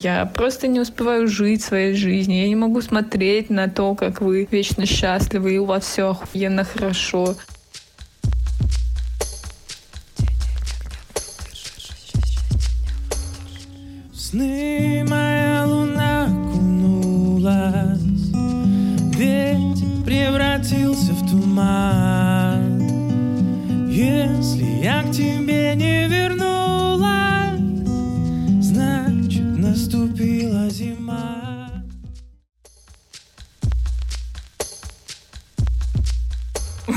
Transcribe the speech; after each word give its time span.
Я 0.00 0.26
просто 0.26 0.66
не 0.66 0.78
успеваю 0.78 1.26
жить 1.26 1.62
своей 1.62 1.94
жизнью. 1.94 2.42
Я 2.42 2.48
не 2.48 2.54
могу 2.54 2.82
смотреть 2.82 3.48
на 3.48 3.66
то, 3.66 3.94
как 3.94 4.20
вы 4.20 4.46
вечно 4.50 4.84
счастливы, 4.84 5.54
и 5.54 5.58
у 5.58 5.64
вас 5.64 5.86
все 5.86 6.10
охуенно 6.10 6.64
хорошо. 6.64 7.34
Сны 14.12 15.02
моя 15.08 15.64
луна 15.64 16.26
кунулась, 16.52 18.00
Ветер 19.16 20.04
превратился 20.04 21.12
в 21.14 21.30
туман. 21.30 21.95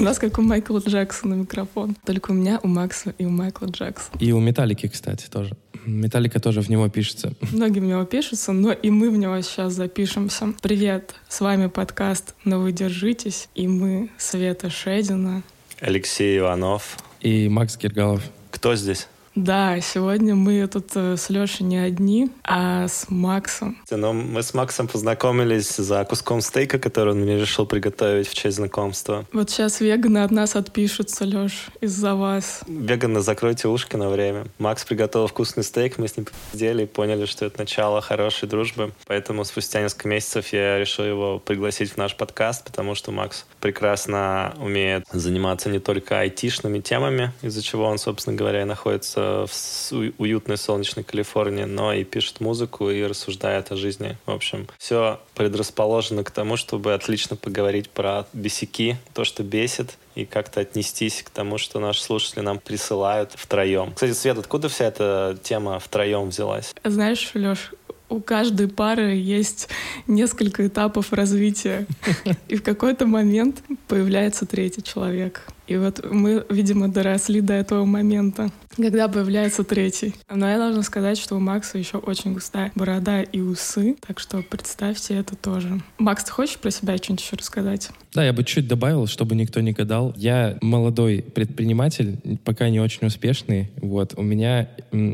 Нас 0.09 0.17
как 0.17 0.39
у 0.39 0.41
Майкла 0.41 0.79
Джексона 0.79 1.35
микрофон. 1.35 1.95
Только 2.03 2.31
у 2.31 2.33
меня, 2.33 2.59
у 2.63 2.67
Макса 2.67 3.13
и 3.19 3.25
у 3.25 3.29
Майкла 3.29 3.67
Джексона. 3.67 4.17
И 4.19 4.31
у 4.31 4.39
Металлики, 4.39 4.87
кстати, 4.87 5.27
тоже. 5.27 5.55
Металлика 5.85 6.39
тоже 6.39 6.61
в 6.61 6.69
него 6.69 6.89
пишется. 6.89 7.33
Многие 7.51 7.79
в 7.79 7.83
него 7.83 8.03
пишутся, 8.05 8.51
но 8.51 8.71
и 8.71 8.89
мы 8.89 9.11
в 9.11 9.17
него 9.17 9.39
сейчас 9.41 9.73
запишемся. 9.73 10.53
Привет, 10.61 11.13
с 11.27 11.41
вами 11.41 11.67
подкаст 11.67 12.33
«Но 12.43 12.59
вы 12.59 12.71
держитесь», 12.71 13.49
и 13.53 13.67
мы 13.67 14.09
Света 14.17 14.71
Шедина. 14.71 15.43
Алексей 15.79 16.39
Иванов. 16.39 16.97
И 17.21 17.47
Макс 17.47 17.77
Гергалов. 17.77 18.23
Кто 18.49 18.75
здесь? 18.75 19.07
Да, 19.39 19.79
сегодня 19.79 20.35
мы 20.35 20.67
тут 20.67 20.91
э, 20.95 21.15
с 21.15 21.29
Лешей 21.29 21.65
не 21.65 21.77
одни, 21.77 22.29
а 22.43 22.89
с 22.89 23.05
Максом. 23.07 23.77
Ну, 23.89 24.11
мы 24.11 24.43
с 24.43 24.53
Максом 24.53 24.89
познакомились 24.89 25.77
за 25.77 26.03
куском 26.03 26.41
стейка, 26.41 26.77
который 26.77 27.13
он 27.13 27.21
мне 27.21 27.39
решил 27.39 27.65
приготовить 27.65 28.27
в 28.27 28.33
честь 28.33 28.57
знакомства. 28.57 29.25
Вот 29.31 29.49
сейчас 29.49 29.79
веганы 29.79 30.23
от 30.23 30.31
нас 30.31 30.57
отпишутся, 30.57 31.23
Леш, 31.23 31.67
из-за 31.79 32.15
вас. 32.15 32.63
Веганы, 32.67 33.21
закройте 33.21 33.69
ушки 33.69 33.95
на 33.95 34.09
время. 34.09 34.47
Макс 34.57 34.83
приготовил 34.83 35.27
вкусный 35.27 35.63
стейк, 35.63 35.97
мы 35.97 36.09
с 36.09 36.17
ним 36.17 36.25
посидели 36.51 36.83
и 36.83 36.85
поняли, 36.85 37.23
что 37.23 37.45
это 37.45 37.59
начало 37.59 38.01
хорошей 38.01 38.49
дружбы. 38.49 38.91
Поэтому 39.07 39.45
спустя 39.45 39.81
несколько 39.81 40.09
месяцев 40.09 40.51
я 40.51 40.77
решил 40.77 41.05
его 41.05 41.39
пригласить 41.39 41.93
в 41.93 41.97
наш 41.97 42.13
подкаст, 42.17 42.65
потому 42.65 42.93
что 42.93 43.13
Макс 43.13 43.45
прекрасно 43.61 44.53
умеет 44.59 45.05
заниматься 45.13 45.69
не 45.69 45.79
только 45.79 46.19
айтишными 46.19 46.81
темами, 46.81 47.31
из-за 47.41 47.61
чего 47.61 47.85
он, 47.85 47.97
собственно 47.97 48.35
говоря, 48.35 48.63
и 48.63 48.65
находится 48.65 49.28
в 49.47 49.91
уютной 50.17 50.57
солнечной 50.57 51.03
Калифорнии, 51.03 51.63
но 51.63 51.93
и 51.93 52.03
пишет 52.03 52.39
музыку 52.39 52.89
и 52.89 53.03
рассуждает 53.03 53.71
о 53.71 53.75
жизни. 53.75 54.17
В 54.25 54.31
общем, 54.31 54.67
все 54.77 55.19
предрасположено 55.35 56.23
к 56.23 56.31
тому, 56.31 56.57
чтобы 56.57 56.93
отлично 56.93 57.35
поговорить 57.35 57.89
про 57.89 58.25
бесяки, 58.33 58.97
то, 59.13 59.23
что 59.23 59.43
бесит, 59.43 59.97
и 60.15 60.25
как-то 60.25 60.59
отнестись 60.59 61.23
к 61.23 61.29
тому, 61.29 61.57
что 61.57 61.79
наши 61.79 62.01
слушатели 62.01 62.41
нам 62.41 62.59
присылают 62.59 63.31
втроем. 63.35 63.93
Кстати, 63.93 64.11
Свет, 64.11 64.37
откуда 64.37 64.67
вся 64.69 64.85
эта 64.85 65.37
тема 65.41 65.79
втроем 65.79 66.29
взялась? 66.29 66.73
Знаешь, 66.83 67.31
Леш, 67.33 67.71
у 68.09 68.19
каждой 68.19 68.67
пары 68.67 69.15
есть 69.15 69.69
несколько 70.07 70.67
этапов 70.67 71.13
развития. 71.13 71.85
И 72.47 72.55
в 72.55 72.63
какой-то 72.63 73.05
момент 73.05 73.63
появляется 73.87 74.45
третий 74.45 74.83
человек. 74.83 75.45
И 75.69 75.77
вот 75.77 76.03
мы, 76.03 76.45
видимо, 76.49 76.87
доросли 76.87 77.41
до 77.41 77.53
этого 77.53 77.85
момента, 77.85 78.49
когда 78.75 79.07
появляется 79.07 79.63
третий. 79.63 80.15
Но 80.27 80.49
я 80.49 80.57
должна 80.57 80.81
сказать, 80.81 81.19
что 81.19 81.35
у 81.35 81.39
Макса 81.39 81.77
еще 81.77 81.97
очень 81.97 82.33
густая 82.33 82.71
борода 82.73 83.21
и 83.21 83.39
усы, 83.39 83.95
так 84.05 84.19
что 84.19 84.41
представьте 84.41 85.13
это 85.13 85.35
тоже. 85.35 85.79
Макс, 85.99 86.23
ты 86.23 86.31
хочешь 86.31 86.57
про 86.57 86.71
себя 86.71 86.97
что-нибудь 86.97 87.23
еще 87.23 87.35
рассказать? 87.35 87.91
Да, 88.13 88.25
я 88.25 88.33
бы 88.33 88.43
чуть 88.43 88.67
добавил, 88.67 89.05
чтобы 89.05 89.35
никто 89.35 89.61
не 89.61 89.71
гадал. 89.71 90.11
Я 90.17 90.57
молодой 90.61 91.21
предприниматель, 91.21 92.17
пока 92.43 92.69
не 92.69 92.79
очень 92.79 93.05
успешный. 93.05 93.69
Вот. 93.77 94.15
У 94.17 94.23
меня 94.23 94.69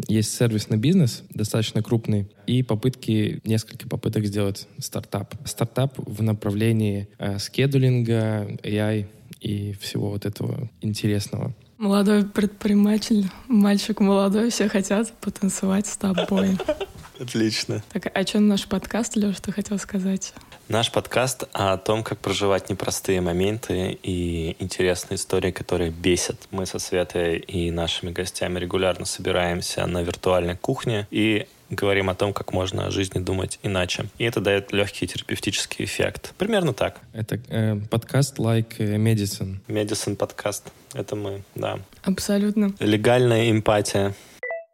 есть 0.08 0.34
сервисный 0.38 0.78
бизнес, 0.78 1.24
достаточно 1.31 1.84
крупный, 1.84 2.29
и 2.47 2.63
попытки, 2.63 3.41
несколько 3.44 3.90
попыток 3.90 4.25
сделать 4.25 4.69
стартап. 4.78 5.35
Стартап 5.44 5.96
в 5.97 6.24
направлении 6.24 7.09
э, 7.18 7.40
скедулинга, 7.40 8.47
AI, 8.63 9.08
и 9.45 9.73
всего 9.73 10.09
вот 10.09 10.25
этого 10.25 10.69
интересного. 10.81 11.53
Молодой 11.78 12.25
предприниматель, 12.25 13.29
мальчик 13.47 14.00
молодой, 14.00 14.50
все 14.50 14.67
хотят 14.67 15.11
потанцевать 15.19 15.85
с 15.85 15.97
тобой. 15.97 16.57
Отлично. 17.19 17.84
Так, 17.94 18.11
а 18.13 18.23
что 18.25 18.39
наш 18.39 18.67
подкаст, 18.67 19.16
Леша, 19.16 19.38
ты 19.41 19.51
хотел 19.51 19.78
сказать? 19.78 20.34
Наш 20.67 20.91
подкаст 20.91 21.44
о 21.53 21.78
том, 21.78 22.03
как 22.03 22.17
проживать 22.19 22.69
непростые 22.69 23.22
моменты 23.22 23.97
и 24.01 24.55
интересные 24.59 25.16
истории, 25.16 25.51
которые 25.51 25.91
бесят. 25.91 26.47
Мы 26.50 26.66
со 26.66 26.79
Светой 26.79 27.38
и 27.38 27.69
нашими 27.69 28.11
гостями 28.11 28.57
регулярно 28.57 29.05
собираемся 29.05 29.85
на 29.85 30.01
виртуальной 30.01 30.57
кухне 30.57 31.07
и 31.11 31.47
говорим 31.70 32.09
о 32.09 32.16
том, 32.16 32.34
как 32.34 32.53
можно 32.53 32.88
о 32.88 32.92
жизни 32.92 33.20
думать 33.20 33.59
иначе. 33.64 34.06
И 34.18 34.24
это 34.24 34.40
дает 34.42 34.72
легкий 34.72 35.08
терапевтический 35.08 35.86
эффект. 35.86 36.34
Примерно 36.38 36.74
так. 36.74 37.00
Это 37.14 37.40
э, 37.50 37.76
подкаст 37.90 38.40
like 38.40 38.76
э, 38.80 38.98
medicine. 38.98 39.58
Medicine 39.68 40.16
подкаст. 40.16 40.72
Это 40.94 41.16
мы, 41.16 41.44
да. 41.56 41.80
Абсолютно. 42.03 42.74
Легальная 42.80 43.52
эмпатия. 43.52 44.14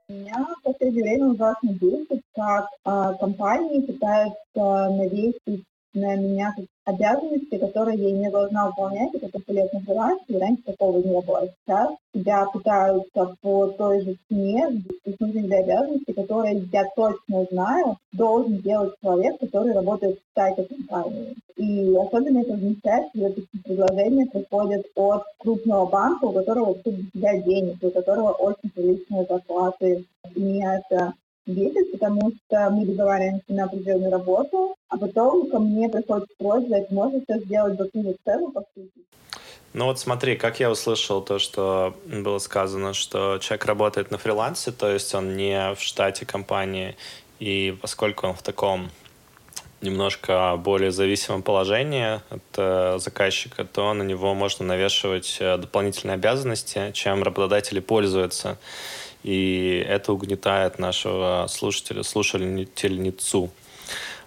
Меня 0.09 0.45
в 0.59 0.63
последнее 0.63 1.03
время 1.03 1.25
ужасно 1.27 1.69
бесит, 1.69 2.21
как 2.35 2.65
э, 2.85 3.13
компании 3.19 3.81
пытаются 3.81 4.35
навесить 4.55 5.63
на 5.93 6.15
меня 6.15 6.53
обязанности, 6.85 7.57
которые 7.57 7.97
я 7.97 8.11
не 8.11 8.29
должна 8.29 8.67
выполнять, 8.67 9.13
это 9.13 9.29
на 9.73 9.79
фрилансе, 9.81 10.23
и 10.27 10.37
раньше 10.37 10.63
такого 10.63 10.97
не 10.97 11.21
было. 11.21 11.47
Сейчас 11.65 11.91
тебя 12.13 12.45
пытаются 12.45 13.35
по 13.41 13.67
той 13.67 14.01
же 14.01 14.17
цене 14.27 14.81
спустить 14.99 15.45
для 15.45 15.59
обязанности, 15.59 16.11
которые 16.11 16.67
я 16.71 16.85
точно 16.95 17.45
знаю, 17.51 17.97
должен 18.13 18.57
делать 18.61 18.93
человек, 19.01 19.39
который 19.39 19.73
работает 19.73 20.19
в 20.19 20.39
сайте 20.39 20.63
компании. 20.63 21.35
И 21.57 21.95
особенно 21.95 22.39
это 22.39 22.53
означает, 22.53 23.09
что 23.09 23.27
эти 23.27 23.45
предложения 23.63 24.25
приходят 24.25 24.85
от 24.95 25.23
крупного 25.39 25.85
банка, 25.85 26.25
у 26.25 26.31
которого 26.31 26.73
вообще 26.73 26.91
для 27.13 27.39
денег, 27.41 27.77
у 27.83 27.91
которого 27.91 28.31
очень 28.31 28.69
приличные 28.71 29.25
зарплаты. 29.29 30.05
И 30.35 30.41
меня 30.41 30.79
это 30.79 31.13
бесит, 31.51 31.91
потому 31.91 32.31
что 32.31 32.69
мы 32.69 32.85
договариваемся 32.85 33.43
на 33.49 33.65
определенную 33.65 34.11
работу, 34.11 34.75
а 34.89 34.97
потом 34.97 35.49
ко 35.49 35.59
мне 35.59 35.89
приходит 35.89 36.27
просьба, 36.37 36.85
можно 36.89 37.21
все 37.21 37.39
сделать 37.39 37.77
ту 37.77 38.03
же 38.03 38.15
цену, 38.25 38.51
по 38.51 38.61
сути. 38.73 39.05
Ну 39.73 39.85
вот 39.85 39.99
смотри, 39.99 40.35
как 40.35 40.59
я 40.59 40.69
услышал 40.69 41.21
то, 41.21 41.39
что 41.39 41.95
было 42.05 42.39
сказано, 42.39 42.93
что 42.93 43.37
человек 43.39 43.65
работает 43.65 44.11
на 44.11 44.17
фрилансе, 44.17 44.71
то 44.71 44.91
есть 44.91 45.15
он 45.15 45.37
не 45.37 45.73
в 45.75 45.81
штате 45.81 46.25
компании, 46.25 46.97
и 47.39 47.77
поскольку 47.81 48.27
он 48.27 48.33
в 48.33 48.41
таком 48.41 48.89
немножко 49.81 50.57
более 50.57 50.91
зависимом 50.91 51.41
положении 51.41 52.21
от 52.29 52.43
э, 52.57 52.97
заказчика, 52.99 53.65
то 53.65 53.93
на 53.93 54.03
него 54.03 54.33
можно 54.35 54.65
навешивать 54.65 55.37
э, 55.39 55.57
дополнительные 55.57 56.15
обязанности, 56.15 56.91
чем 56.93 57.23
работодатели 57.23 57.79
пользуются 57.79 58.57
и 59.23 59.83
это 59.87 60.13
угнетает 60.13 60.79
нашего 60.79 61.45
слушателя, 61.49 62.03
слушательницу. 62.03 63.49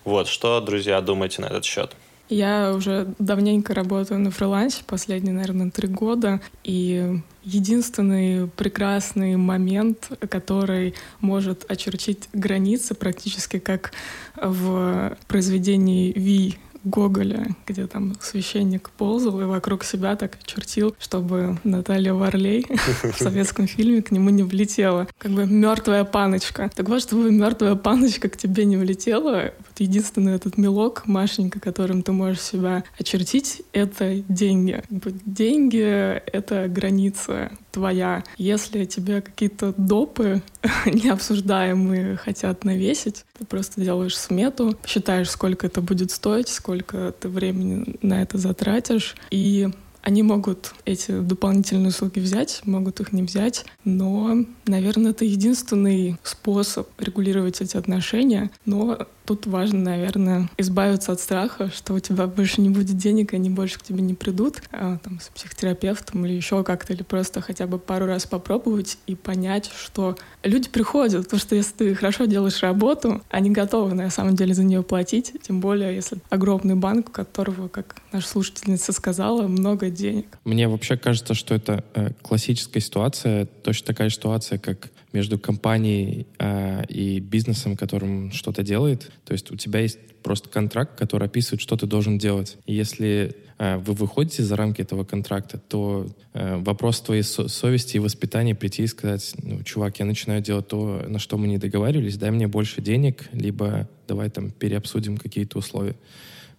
Вот, 0.04 0.28
что, 0.28 0.60
друзья, 0.60 1.00
думаете 1.00 1.42
на 1.42 1.46
этот 1.46 1.64
счет? 1.64 1.94
Я 2.28 2.72
уже 2.74 3.12
давненько 3.18 3.74
работаю 3.74 4.18
на 4.18 4.30
фрилансе, 4.30 4.82
последние, 4.86 5.34
наверное, 5.34 5.70
три 5.70 5.88
года, 5.88 6.40
и 6.62 7.20
единственный 7.42 8.48
прекрасный 8.48 9.36
момент, 9.36 10.10
который 10.30 10.94
может 11.20 11.70
очертить 11.70 12.28
границы 12.32 12.94
практически 12.94 13.58
как 13.58 13.92
в 14.36 15.16
произведении 15.28 16.12
Ви 16.16 16.58
Гоголя, 16.84 17.48
где 17.66 17.86
там 17.86 18.14
священник 18.20 18.90
ползал 18.90 19.40
и 19.40 19.44
вокруг 19.44 19.84
себя 19.84 20.16
так 20.16 20.38
чертил, 20.44 20.94
чтобы 20.98 21.58
Наталья 21.64 22.12
Варлей 22.14 22.66
в 23.02 23.18
советском 23.18 23.66
фильме 23.66 24.02
к 24.02 24.10
нему 24.10 24.30
не 24.30 24.42
влетела. 24.42 25.08
Как 25.18 25.32
бы 25.32 25.46
мертвая 25.46 26.04
паночка. 26.04 26.70
Так 26.74 26.88
вот, 26.88 27.02
чтобы 27.02 27.30
мертвая 27.30 27.74
паночка 27.74 28.28
к 28.28 28.36
тебе 28.36 28.64
не 28.64 28.76
влетела, 28.76 29.52
вот 29.74 29.80
единственный 29.80 30.34
этот 30.34 30.56
мелок, 30.56 31.06
Машенька, 31.06 31.60
которым 31.60 32.02
ты 32.02 32.12
можешь 32.12 32.40
себя 32.40 32.84
очертить, 32.98 33.62
это 33.72 34.16
деньги. 34.28 34.82
Деньги— 35.24 35.80
это 36.32 36.68
граница 36.68 37.50
твоя. 37.72 38.22
Если 38.36 38.84
тебе 38.84 39.20
какие-то 39.20 39.74
допы 39.76 40.42
необсуждаемые 40.86 42.16
хотят 42.16 42.64
навесить, 42.64 43.24
ты 43.38 43.44
просто 43.44 43.80
делаешь 43.80 44.16
смету, 44.16 44.76
считаешь, 44.86 45.30
сколько 45.30 45.66
это 45.66 45.80
будет 45.80 46.10
стоить, 46.10 46.48
сколько 46.48 47.12
ты 47.18 47.28
времени 47.28 47.96
на 48.02 48.22
это 48.22 48.38
затратишь, 48.38 49.16
и 49.30 49.68
Они 50.04 50.22
могут 50.22 50.74
эти 50.84 51.18
дополнительные 51.18 51.88
услуги 51.88 52.20
взять, 52.20 52.60
могут 52.66 53.00
их 53.00 53.14
не 53.14 53.22
взять, 53.22 53.64
но, 53.84 54.44
наверное, 54.66 55.12
это 55.12 55.24
единственный 55.24 56.18
способ 56.22 56.88
регулировать 57.00 57.62
эти 57.62 57.78
отношения. 57.78 58.50
Но 58.66 59.06
тут 59.24 59.46
важно, 59.46 59.78
наверное, 59.78 60.48
избавиться 60.58 61.12
от 61.12 61.20
страха, 61.20 61.70
что 61.74 61.94
у 61.94 62.00
тебя 62.00 62.26
больше 62.26 62.60
не 62.60 62.68
будет 62.68 62.96
денег, 62.96 63.34
они 63.34 63.50
больше 63.50 63.78
к 63.78 63.82
тебе 63.82 64.02
не 64.02 64.14
придут, 64.14 64.62
а, 64.70 64.98
там, 64.98 65.20
с 65.20 65.28
психотерапевтом 65.28 66.26
или 66.26 66.34
еще 66.34 66.62
как-то, 66.62 66.92
или 66.92 67.02
просто 67.02 67.40
хотя 67.40 67.66
бы 67.66 67.78
пару 67.78 68.06
раз 68.06 68.26
попробовать 68.26 68.98
и 69.06 69.14
понять, 69.14 69.70
что 69.76 70.16
люди 70.42 70.68
приходят, 70.68 71.24
потому 71.24 71.40
что 71.40 71.54
если 71.54 71.72
ты 71.72 71.94
хорошо 71.94 72.26
делаешь 72.26 72.62
работу, 72.62 73.22
они 73.30 73.50
готовы 73.50 73.94
на 73.94 74.10
самом 74.10 74.36
деле 74.36 74.54
за 74.54 74.64
нее 74.64 74.82
платить, 74.82 75.34
тем 75.42 75.60
более 75.60 75.94
если 75.94 76.18
огромный 76.30 76.74
банк, 76.74 77.08
у 77.08 77.12
которого, 77.12 77.68
как 77.68 77.96
наша 78.12 78.28
слушательница 78.28 78.92
сказала, 78.92 79.46
много 79.46 79.90
денег. 79.90 80.26
Мне 80.44 80.68
вообще 80.68 80.96
кажется, 80.96 81.34
что 81.34 81.54
это 81.54 81.84
э, 81.94 82.10
классическая 82.22 82.80
ситуация, 82.80 83.46
точно 83.46 83.86
такая 83.86 84.10
ситуация, 84.10 84.58
как 84.58 84.90
между 85.14 85.38
компанией 85.38 86.26
э, 86.38 86.84
и 86.88 87.20
бизнесом, 87.20 87.76
которым 87.76 88.32
что-то 88.32 88.62
делает. 88.62 89.10
То 89.24 89.32
есть 89.32 89.50
у 89.50 89.56
тебя 89.56 89.80
есть 89.80 89.98
просто 90.22 90.48
контракт, 90.48 90.98
который 90.98 91.26
описывает, 91.26 91.60
что 91.60 91.76
ты 91.76 91.86
должен 91.86 92.18
делать. 92.18 92.56
И 92.66 92.74
если 92.74 93.36
э, 93.58 93.76
вы 93.76 93.92
выходите 93.92 94.42
за 94.42 94.56
рамки 94.56 94.80
этого 94.80 95.04
контракта, 95.04 95.58
то 95.58 96.06
э, 96.32 96.56
вопрос 96.56 97.00
твоей 97.00 97.22
со- 97.22 97.48
совести 97.48 97.96
и 97.96 98.00
воспитания 98.00 98.54
прийти 98.54 98.84
и 98.84 98.86
сказать, 98.86 99.34
ну, 99.42 99.62
чувак, 99.62 99.98
я 99.98 100.06
начинаю 100.06 100.42
делать 100.42 100.68
то, 100.68 101.04
на 101.06 101.18
что 101.18 101.36
мы 101.36 101.46
не 101.46 101.58
договаривались, 101.58 102.16
дай 102.16 102.30
мне 102.30 102.48
больше 102.48 102.80
денег, 102.80 103.28
либо 103.32 103.88
давай 104.08 104.30
там 104.30 104.50
переобсудим 104.50 105.18
какие-то 105.18 105.58
условия. 105.58 105.96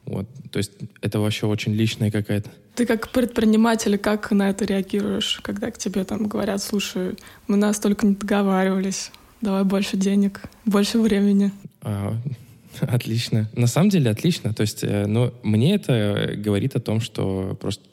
Вот. 0.05 0.27
То 0.51 0.57
есть 0.57 0.73
это 1.01 1.19
вообще 1.19 1.47
очень 1.47 1.73
личная 1.73 2.11
какая-то 2.11 2.51
ты 2.75 2.85
как 2.85 3.09
предприниматель, 3.09 3.97
как 3.97 4.31
на 4.31 4.49
это 4.49 4.65
реагируешь, 4.65 5.39
когда 5.41 5.71
к 5.71 5.77
тебе 5.77 6.03
там 6.03 6.27
говорят, 6.27 6.61
слушай, 6.61 7.15
мы 7.47 7.55
настолько 7.55 8.05
не 8.05 8.15
договаривались, 8.15 9.11
давай 9.41 9.63
больше 9.63 9.95
денег, 9.95 10.41
больше 10.65 10.99
времени? 10.99 11.51
А, 11.81 12.17
отлично. 12.81 13.49
На 13.53 13.67
самом 13.67 13.89
деле 13.89 14.09
отлично. 14.11 14.53
То 14.53 14.61
есть, 14.61 14.83
э, 14.83 15.05
ну, 15.05 15.33
мне 15.43 15.75
это 15.75 16.33
говорит 16.35 16.75
о 16.75 16.79
том, 16.79 16.99
что 16.99 17.57
просто 17.59 17.83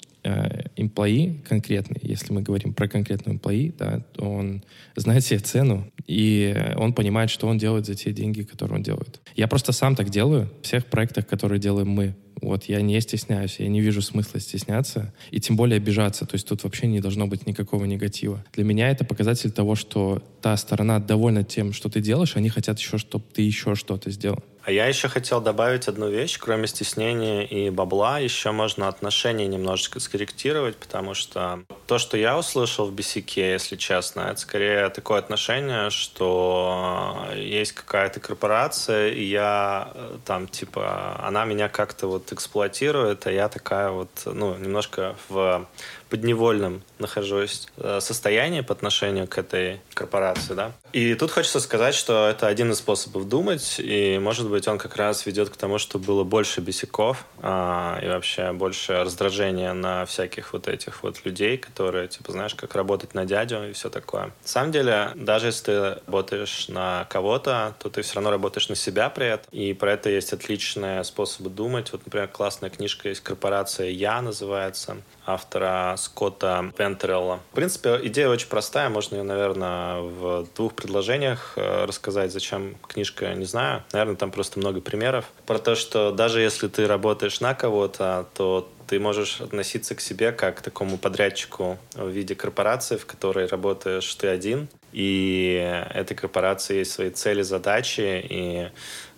employee 0.76 1.40
э, 1.40 1.48
конкретный, 1.48 2.00
если 2.02 2.32
мы 2.32 2.42
говорим 2.42 2.74
про 2.74 2.88
конкретного 2.88 3.36
employee, 3.36 3.74
да, 3.76 4.04
он 4.18 4.62
знает 4.94 5.24
себе 5.24 5.40
цену, 5.40 5.90
и 6.06 6.54
он 6.76 6.92
понимает, 6.92 7.30
что 7.30 7.48
он 7.48 7.58
делает 7.58 7.86
за 7.86 7.94
те 7.94 8.12
деньги, 8.12 8.42
которые 8.42 8.76
он 8.76 8.82
делает. 8.82 9.20
Я 9.34 9.48
просто 9.48 9.72
сам 9.72 9.96
так 9.96 10.10
делаю 10.10 10.48
в 10.62 10.66
всех 10.66 10.86
проектах, 10.86 11.26
которые 11.26 11.58
делаем 11.58 11.88
мы. 11.88 12.14
Вот, 12.42 12.64
я 12.64 12.82
не 12.82 13.00
стесняюсь, 13.00 13.56
я 13.60 13.68
не 13.68 13.80
вижу 13.80 14.02
смысла 14.02 14.40
стесняться 14.40 15.14
и 15.30 15.40
тем 15.40 15.56
более 15.56 15.76
обижаться. 15.76 16.26
То 16.26 16.34
есть 16.34 16.46
тут 16.48 16.64
вообще 16.64 16.88
не 16.88 17.00
должно 17.00 17.26
быть 17.28 17.46
никакого 17.46 17.84
негатива. 17.84 18.44
Для 18.52 18.64
меня 18.64 18.90
это 18.90 19.04
показатель 19.04 19.52
того, 19.52 19.76
что 19.76 20.22
та 20.42 20.56
сторона 20.56 20.98
довольна 20.98 21.44
тем, 21.44 21.72
что 21.72 21.88
ты 21.88 22.00
делаешь, 22.00 22.36
они 22.36 22.48
хотят 22.48 22.78
еще, 22.78 22.98
чтобы 22.98 23.24
ты 23.32 23.42
еще 23.42 23.76
что-то 23.76 24.10
сделал. 24.10 24.42
А 24.64 24.70
я 24.70 24.86
еще 24.86 25.08
хотел 25.08 25.40
добавить 25.40 25.88
одну 25.88 26.08
вещь. 26.08 26.38
Кроме 26.38 26.68
стеснения 26.68 27.42
и 27.42 27.68
бабла, 27.68 28.20
еще 28.20 28.52
можно 28.52 28.86
отношения 28.86 29.48
немножечко 29.48 29.98
скорректировать, 29.98 30.76
потому 30.76 31.14
что 31.14 31.64
то, 31.86 31.98
что 31.98 32.16
я 32.16 32.38
услышал 32.38 32.86
в 32.86 32.94
BCK, 32.94 33.54
если 33.54 33.74
честно, 33.74 34.20
это 34.20 34.38
скорее 34.38 34.88
такое 34.90 35.18
отношение, 35.18 35.90
что 35.90 37.26
есть 37.34 37.72
какая-то 37.72 38.20
корпорация, 38.20 39.08
и 39.08 39.24
я 39.24 39.90
э, 39.94 40.18
там, 40.24 40.46
типа, 40.46 41.20
она 41.24 41.44
меня 41.44 41.68
как-то 41.68 42.06
вот 42.06 42.31
эксплуатирует, 42.32 43.26
а 43.26 43.32
я 43.32 43.48
такая 43.48 43.90
вот, 43.90 44.10
ну, 44.24 44.56
немножко 44.56 45.16
в 45.28 45.66
подневольном 46.12 46.82
нахожусь 46.98 47.68
э, 47.78 48.00
состоянии 48.02 48.60
по 48.60 48.74
отношению 48.74 49.26
к 49.26 49.38
этой 49.38 49.80
корпорации, 49.94 50.52
да. 50.52 50.72
И 50.92 51.14
тут 51.14 51.30
хочется 51.30 51.58
сказать, 51.58 51.94
что 51.94 52.28
это 52.28 52.48
один 52.48 52.70
из 52.70 52.78
способов 52.78 53.26
думать, 53.26 53.76
и, 53.78 54.18
может 54.20 54.50
быть, 54.50 54.68
он 54.68 54.76
как 54.76 54.96
раз 54.96 55.24
ведет 55.24 55.48
к 55.48 55.56
тому, 55.56 55.78
что 55.78 55.98
было 55.98 56.22
больше 56.22 56.60
бесяков 56.60 57.24
а, 57.40 57.98
и 58.02 58.08
вообще 58.08 58.52
больше 58.52 59.02
раздражения 59.02 59.72
на 59.72 60.04
всяких 60.04 60.52
вот 60.52 60.68
этих 60.68 61.02
вот 61.02 61.24
людей, 61.24 61.56
которые, 61.56 62.08
типа, 62.08 62.32
знаешь, 62.32 62.54
как 62.54 62.74
работать 62.74 63.14
на 63.14 63.24
дядю 63.24 63.70
и 63.70 63.72
все 63.72 63.88
такое. 63.88 64.24
На 64.24 64.32
самом 64.44 64.70
деле, 64.70 65.12
даже 65.14 65.46
если 65.46 65.64
ты 65.64 65.80
работаешь 66.06 66.68
на 66.68 67.06
кого-то, 67.08 67.74
то 67.78 67.88
ты 67.88 68.02
все 68.02 68.16
равно 68.16 68.30
работаешь 68.30 68.68
на 68.68 68.76
себя 68.76 69.08
при 69.08 69.28
этом, 69.28 69.46
и 69.50 69.72
про 69.72 69.92
это 69.92 70.10
есть 70.10 70.34
отличные 70.34 71.04
способы 71.04 71.48
думать. 71.48 71.90
Вот, 71.92 72.04
например, 72.04 72.28
классная 72.28 72.68
книжка 72.68 73.08
есть 73.08 73.22
«Корпорация 73.22 73.88
Я» 73.88 74.20
называется, 74.20 74.98
автора 75.24 75.94
Скотта 76.02 76.72
Пентерелла. 76.76 77.40
В 77.52 77.54
принципе, 77.54 77.98
идея 78.02 78.28
очень 78.28 78.48
простая, 78.48 78.88
можно 78.88 79.16
ее, 79.16 79.22
наверное, 79.22 80.00
в 80.00 80.46
двух 80.56 80.74
предложениях 80.74 81.52
э, 81.56 81.84
рассказать, 81.84 82.32
зачем 82.32 82.76
книжка, 82.88 83.34
не 83.34 83.44
знаю. 83.44 83.84
Наверное, 83.92 84.16
там 84.16 84.30
просто 84.30 84.58
много 84.58 84.80
примеров. 84.80 85.26
Про 85.46 85.58
то, 85.58 85.74
что 85.74 86.10
даже 86.10 86.40
если 86.40 86.68
ты 86.68 86.86
работаешь 86.86 87.40
на 87.40 87.54
кого-то, 87.54 88.26
то 88.34 88.68
ты 88.86 89.00
можешь 89.00 89.40
относиться 89.40 89.94
к 89.94 90.00
себе 90.00 90.32
как 90.32 90.58
к 90.58 90.60
такому 90.60 90.98
подрядчику 90.98 91.78
в 91.94 92.08
виде 92.08 92.34
корпорации, 92.34 92.96
в 92.96 93.06
которой 93.06 93.46
работаешь 93.46 94.14
ты 94.16 94.28
один, 94.28 94.68
и 94.92 95.86
этой 95.94 96.14
корпорации 96.14 96.78
есть 96.78 96.92
свои 96.92 97.10
цели, 97.10 97.40
задачи, 97.40 98.22
и 98.28 98.70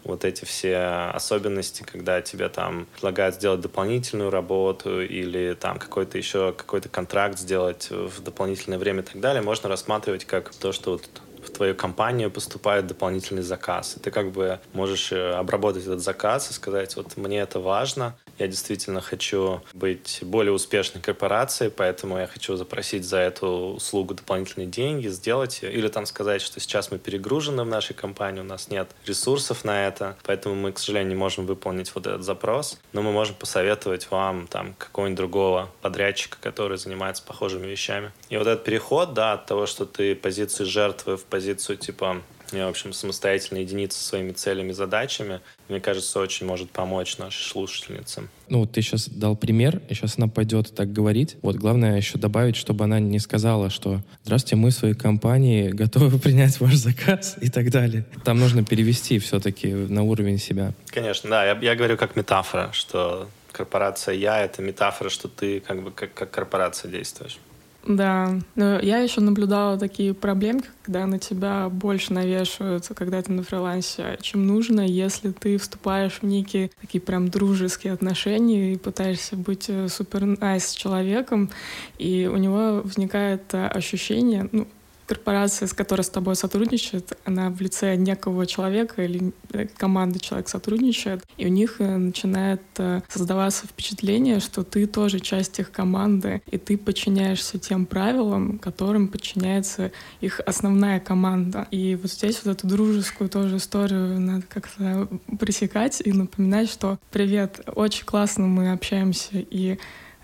вот 0.04 0.24
эти 0.24 0.44
все 0.44 1.10
особенности, 1.12 1.82
когда 1.82 2.20
тебе 2.20 2.48
там 2.48 2.86
предлагают 2.94 3.36
сделать 3.36 3.60
дополнительную 3.60 4.30
работу 4.30 5.00
или 5.02 5.54
там 5.54 5.78
какой-то 5.78 6.18
еще 6.18 6.52
какой-то 6.52 6.88
контракт 6.88 7.38
сделать 7.38 7.88
в 7.90 8.22
дополнительное 8.22 8.78
время 8.78 9.00
и 9.00 9.04
так 9.04 9.20
далее, 9.20 9.42
можно 9.42 9.68
рассматривать 9.68 10.24
как 10.24 10.54
то, 10.54 10.72
что 10.72 10.92
вот 10.92 11.08
в 11.44 11.50
твою 11.50 11.74
компанию 11.74 12.30
поступает 12.30 12.86
дополнительный 12.86 13.42
заказ. 13.42 13.96
И 13.96 14.00
ты 14.00 14.10
как 14.10 14.32
бы 14.32 14.60
можешь 14.72 15.12
э, 15.12 15.32
обработать 15.32 15.84
этот 15.84 16.00
заказ 16.00 16.50
и 16.50 16.54
сказать, 16.54 16.96
вот 16.96 17.16
мне 17.16 17.40
это 17.40 17.60
важно, 17.60 18.16
я 18.38 18.46
действительно 18.46 19.00
хочу 19.00 19.62
быть 19.72 20.20
более 20.22 20.52
успешной 20.52 21.02
корпорацией, 21.02 21.70
поэтому 21.70 22.18
я 22.18 22.26
хочу 22.26 22.56
запросить 22.56 23.04
за 23.04 23.18
эту 23.18 23.46
услугу 23.74 24.14
дополнительные 24.14 24.66
деньги, 24.66 25.08
сделать 25.08 25.62
ее. 25.62 25.72
Или 25.72 25.88
там 25.88 26.06
сказать, 26.06 26.42
что 26.42 26.60
сейчас 26.60 26.90
мы 26.90 26.98
перегружены 26.98 27.64
в 27.64 27.68
нашей 27.68 27.94
компании, 27.94 28.40
у 28.40 28.44
нас 28.44 28.70
нет 28.70 28.90
ресурсов 29.06 29.64
на 29.64 29.86
это, 29.86 30.16
поэтому 30.24 30.54
мы, 30.54 30.72
к 30.72 30.78
сожалению, 30.78 31.10
не 31.10 31.18
можем 31.18 31.46
выполнить 31.46 31.94
вот 31.94 32.06
этот 32.06 32.22
запрос. 32.22 32.80
Но 32.92 33.02
мы 33.02 33.12
можем 33.12 33.34
посоветовать 33.34 34.10
вам 34.10 34.46
там 34.46 34.74
какого-нибудь 34.74 35.16
другого 35.16 35.70
подрядчика, 35.82 36.38
который 36.40 36.78
занимается 36.78 37.22
похожими 37.22 37.66
вещами. 37.66 38.12
И 38.28 38.36
вот 38.36 38.46
этот 38.46 38.64
переход, 38.64 39.14
да, 39.14 39.34
от 39.34 39.46
того, 39.46 39.66
что 39.66 39.86
ты 39.86 40.14
позиции 40.14 40.64
жертвы 40.64 41.16
в 41.16 41.24
позицию 41.24 41.76
типа 41.76 42.22
в 42.62 42.68
общем, 42.68 42.92
самостоятельно 42.92 43.58
единица 43.58 43.98
со 43.98 44.04
своими 44.04 44.32
целями, 44.32 44.72
задачами, 44.72 45.40
мне 45.68 45.80
кажется, 45.80 46.20
очень 46.20 46.46
может 46.46 46.70
помочь 46.70 47.18
нашей 47.18 47.42
слушательнице. 47.42 48.28
Ну, 48.48 48.66
ты 48.66 48.82
сейчас 48.82 49.08
дал 49.08 49.36
пример, 49.36 49.80
и 49.88 49.94
сейчас 49.94 50.14
она 50.18 50.28
пойдет 50.28 50.74
так 50.74 50.92
говорить. 50.92 51.36
Вот 51.42 51.56
главное 51.56 51.96
еще 51.96 52.18
добавить, 52.18 52.56
чтобы 52.56 52.84
она 52.84 53.00
не 53.00 53.18
сказала, 53.18 53.70
что 53.70 54.00
«Здравствуйте, 54.24 54.56
мы 54.56 54.70
в 54.70 54.74
своей 54.74 54.94
компании 54.94 55.70
готовы 55.70 56.18
принять 56.18 56.60
ваш 56.60 56.74
заказ» 56.74 57.36
и 57.40 57.50
так 57.50 57.70
далее. 57.70 58.04
Там 58.24 58.38
нужно 58.38 58.64
перевести 58.64 59.18
все-таки 59.18 59.68
на 59.68 60.02
уровень 60.02 60.38
себя. 60.38 60.74
Конечно, 60.88 61.30
да. 61.30 61.44
Я, 61.44 61.58
я 61.60 61.74
говорю 61.74 61.96
как 61.96 62.16
метафора, 62.16 62.70
что 62.72 63.28
корпорация 63.52 64.14
«я»— 64.14 64.40
это 64.44 64.60
метафора, 64.62 65.08
что 65.08 65.28
ты 65.28 65.60
как 65.60 65.82
бы 65.82 65.90
как, 65.90 66.12
как 66.12 66.30
корпорация 66.30 66.90
действуешь. 66.90 67.38
Да, 67.86 68.38
но 68.54 68.78
я 68.78 68.98
еще 68.98 69.20
наблюдала 69.20 69.78
такие 69.78 70.14
проблемки, 70.14 70.68
когда 70.84 71.06
на 71.06 71.18
тебя 71.18 71.68
больше 71.68 72.14
навешиваются, 72.14 72.94
когда 72.94 73.20
ты 73.20 73.30
на 73.30 73.42
фрилансе, 73.42 74.18
чем 74.22 74.46
нужно, 74.46 74.80
если 74.80 75.32
ты 75.32 75.58
вступаешь 75.58 76.20
в 76.20 76.22
некие 76.22 76.70
такие 76.80 77.02
прям 77.02 77.28
дружеские 77.28 77.92
отношения 77.92 78.72
и 78.72 78.78
пытаешься 78.78 79.36
быть 79.36 79.66
э, 79.68 79.88
супер 79.88 80.24
найс 80.24 80.68
с 80.68 80.72
человеком, 80.72 81.50
и 81.98 82.26
у 82.32 82.38
него 82.38 82.80
возникает 82.82 83.52
э, 83.52 83.66
ощущение, 83.66 84.48
ну, 84.50 84.66
корпорация, 85.06 85.68
с 85.68 85.72
которой 85.72 86.02
с 86.02 86.10
тобой 86.10 86.36
сотрудничает, 86.36 87.18
она 87.24 87.50
в 87.50 87.60
лице 87.60 87.96
некого 87.96 88.46
человека 88.46 89.02
или 89.02 89.32
э, 89.52 89.66
команды 89.76 90.18
человек 90.18 90.48
сотрудничает, 90.48 91.24
и 91.36 91.46
у 91.46 91.48
них 91.48 91.76
э, 91.78 91.96
начинает 91.96 92.62
э, 92.78 93.02
создаваться 93.08 93.66
впечатление, 93.66 94.40
что 94.40 94.64
ты 94.64 94.86
тоже 94.86 95.20
часть 95.20 95.58
их 95.58 95.70
команды, 95.70 96.42
и 96.50 96.58
ты 96.58 96.76
подчиняешься 96.76 97.58
тем 97.58 97.86
правилам, 97.86 98.58
которым 98.58 99.08
подчиняется 99.08 99.92
их 100.20 100.40
основная 100.40 101.00
команда. 101.00 101.66
И 101.70 101.96
вот 102.00 102.10
здесь 102.10 102.40
вот 102.44 102.58
эту 102.58 102.66
дружескую 102.66 103.28
тоже 103.28 103.56
историю 103.56 104.20
надо 104.20 104.44
как-то 104.48 105.08
пресекать 105.38 106.00
и 106.04 106.12
напоминать, 106.12 106.70
что 106.70 106.98
«Привет, 107.10 107.60
очень 107.74 108.04
классно 108.04 108.46
мы 108.46 108.72
общаемся 108.72 109.30
и 109.32 109.78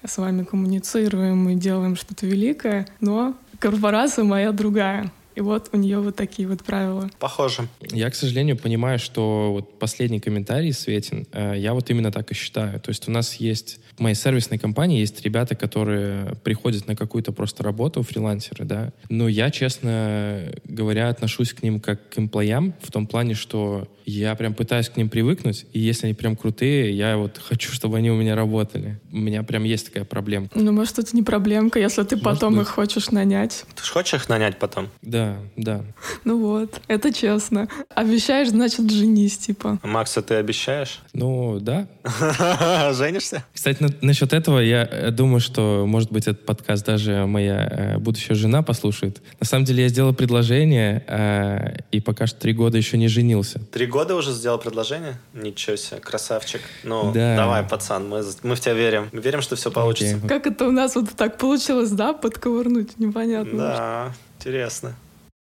с 0.05 0.17
вами 0.17 0.45
коммуницируем 0.45 1.49
и 1.51 1.55
делаем 1.55 1.97
что-то 1.97 2.27
великое, 2.27 2.87
но 3.01 3.35
корпорация 3.61 4.25
моя 4.25 4.53
другая. 4.53 5.13
И 5.41 5.43
вот 5.43 5.71
у 5.73 5.79
нее 5.79 6.01
вот 6.01 6.17
такие 6.17 6.47
вот 6.47 6.63
правила. 6.63 7.09
Похоже. 7.19 7.67
Я, 7.91 8.11
к 8.11 8.15
сожалению, 8.15 8.59
понимаю, 8.59 8.99
что 8.99 9.53
вот 9.55 9.79
последний 9.79 10.21
комментарий, 10.21 10.71
Светин, 10.71 11.27
э, 11.33 11.55
я 11.57 11.73
вот 11.73 11.89
именно 11.89 12.13
так 12.13 12.31
и 12.31 12.35
считаю. 12.35 12.79
То 12.79 12.91
есть 12.91 13.09
у 13.09 13.11
нас 13.11 13.37
есть, 13.37 13.81
в 13.97 14.01
моей 14.03 14.15
сервисной 14.15 14.59
компании 14.59 15.01
есть 15.01 15.23
ребята, 15.23 15.55
которые 15.55 16.35
приходят 16.45 16.87
на 16.87 16.95
какую-то 16.95 17.33
просто 17.33 17.63
работу, 17.63 18.03
фрилансеры, 18.03 18.67
да. 18.67 18.93
Но 19.09 19.29
я, 19.29 19.51
честно 19.51 20.53
говоря, 20.65 21.09
отношусь 21.09 21.55
к 21.55 21.63
ним 21.63 21.81
как 21.81 22.11
к 22.11 22.19
эмплоям 22.19 22.75
в 22.83 22.93
том 22.93 23.07
плане, 23.07 23.33
что 23.33 23.89
я 24.11 24.35
прям 24.35 24.55
пытаюсь 24.55 24.89
к 24.89 24.97
ним 24.97 25.09
привыкнуть, 25.09 25.67
и 25.73 25.79
если 25.79 26.07
они 26.07 26.15
прям 26.15 26.37
крутые, 26.37 26.93
я 26.93 27.17
вот 27.17 27.39
хочу, 27.43 27.73
чтобы 27.73 27.99
они 27.99 28.11
у 28.11 28.17
меня 28.17 28.35
работали. 28.35 28.99
У 29.13 29.17
меня 29.19 29.43
прям 29.43 29.65
есть 29.65 29.87
такая 29.87 30.05
проблема. 30.05 30.49
Ну, 30.55 30.73
может, 30.73 30.99
это 30.99 31.15
не 31.15 31.23
проблемка, 31.23 31.79
если 31.79 32.03
ты 32.03 32.17
Может 32.17 32.25
потом 32.25 32.55
быть. 32.57 32.63
их 32.63 32.69
хочешь 32.69 33.11
нанять. 33.11 33.65
Ты 33.75 33.85
же 33.85 33.93
хочешь 33.93 34.15
их 34.15 34.29
нанять 34.29 34.59
потом? 34.59 34.89
Да, 35.03 35.30
да. 35.57 35.83
Ну 36.25 36.39
вот, 36.41 36.81
это 36.89 37.13
честно. 37.13 37.69
Обещаешь, 37.95 38.49
значит, 38.51 38.91
женись, 38.91 39.39
типа. 39.39 39.79
Макса, 39.83 40.23
ты 40.23 40.35
обещаешь? 40.35 41.01
Ну, 41.13 41.59
да. 41.61 41.87
Женишься? 42.93 43.45
Кстати, 43.53 43.83
на- 43.83 43.95
насчет 44.01 44.33
этого 44.33 44.59
я 44.59 44.85
э, 44.91 45.11
думаю, 45.11 45.41
что, 45.41 45.85
может 45.87 46.11
быть, 46.13 46.27
этот 46.27 46.45
подкаст 46.47 46.85
даже 46.87 47.27
моя 47.27 47.69
э, 47.71 47.99
будущая 47.99 48.35
жена 48.37 48.63
послушает. 48.63 49.23
На 49.41 49.47
самом 49.47 49.65
деле 49.65 49.83
я 49.85 49.89
сделал 49.89 50.15
предложение, 50.15 51.05
э, 51.07 51.79
и 51.93 52.01
пока 52.01 52.27
что 52.27 52.41
три 52.41 52.53
года 52.53 52.77
еще 52.79 52.99
не 52.99 53.09
женился. 53.09 53.61
Три 53.73 53.87
года 53.87 54.15
уже 54.17 54.33
сделал 54.33 54.59
предложение? 54.59 55.19
Ничего 55.35 55.77
себе, 55.77 56.01
красавчик. 56.01 56.61
Ну, 56.85 57.13
Да. 57.13 57.37
давай, 57.37 57.63
пацан, 57.65 58.09
мы, 58.09 58.23
мы 58.43 58.55
в 58.55 58.61
тебя 58.61 58.75
верим. 58.75 59.09
Мы 59.13 59.21
верим, 59.21 59.43
что 59.43 59.57
все 59.57 59.71
получится. 59.71 60.19
Как 60.29 60.47
это 60.47 60.67
у 60.69 60.71
нас 60.71 60.95
вот 60.97 61.11
так 61.17 61.39
получилось, 61.39 61.91
да, 61.91 62.13
подковырнуть? 62.13 62.99
Непонятно. 62.99 63.59
Да, 63.59 64.13
интересно. 64.39 64.95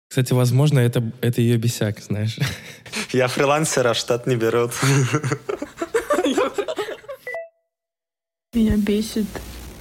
Кстати, 0.10 0.34
возможно, 0.34 0.80
это, 0.80 1.04
это 1.22 1.42
ее 1.42 1.58
бесяк, 1.58 2.00
знаешь. 2.00 2.38
Я 3.12 3.28
фрилансер, 3.28 3.86
а 3.88 3.94
в 3.94 3.98
штат 3.98 4.26
не 4.26 4.36
берут. 4.36 4.72
Меня 8.54 8.78
бесит 8.78 9.28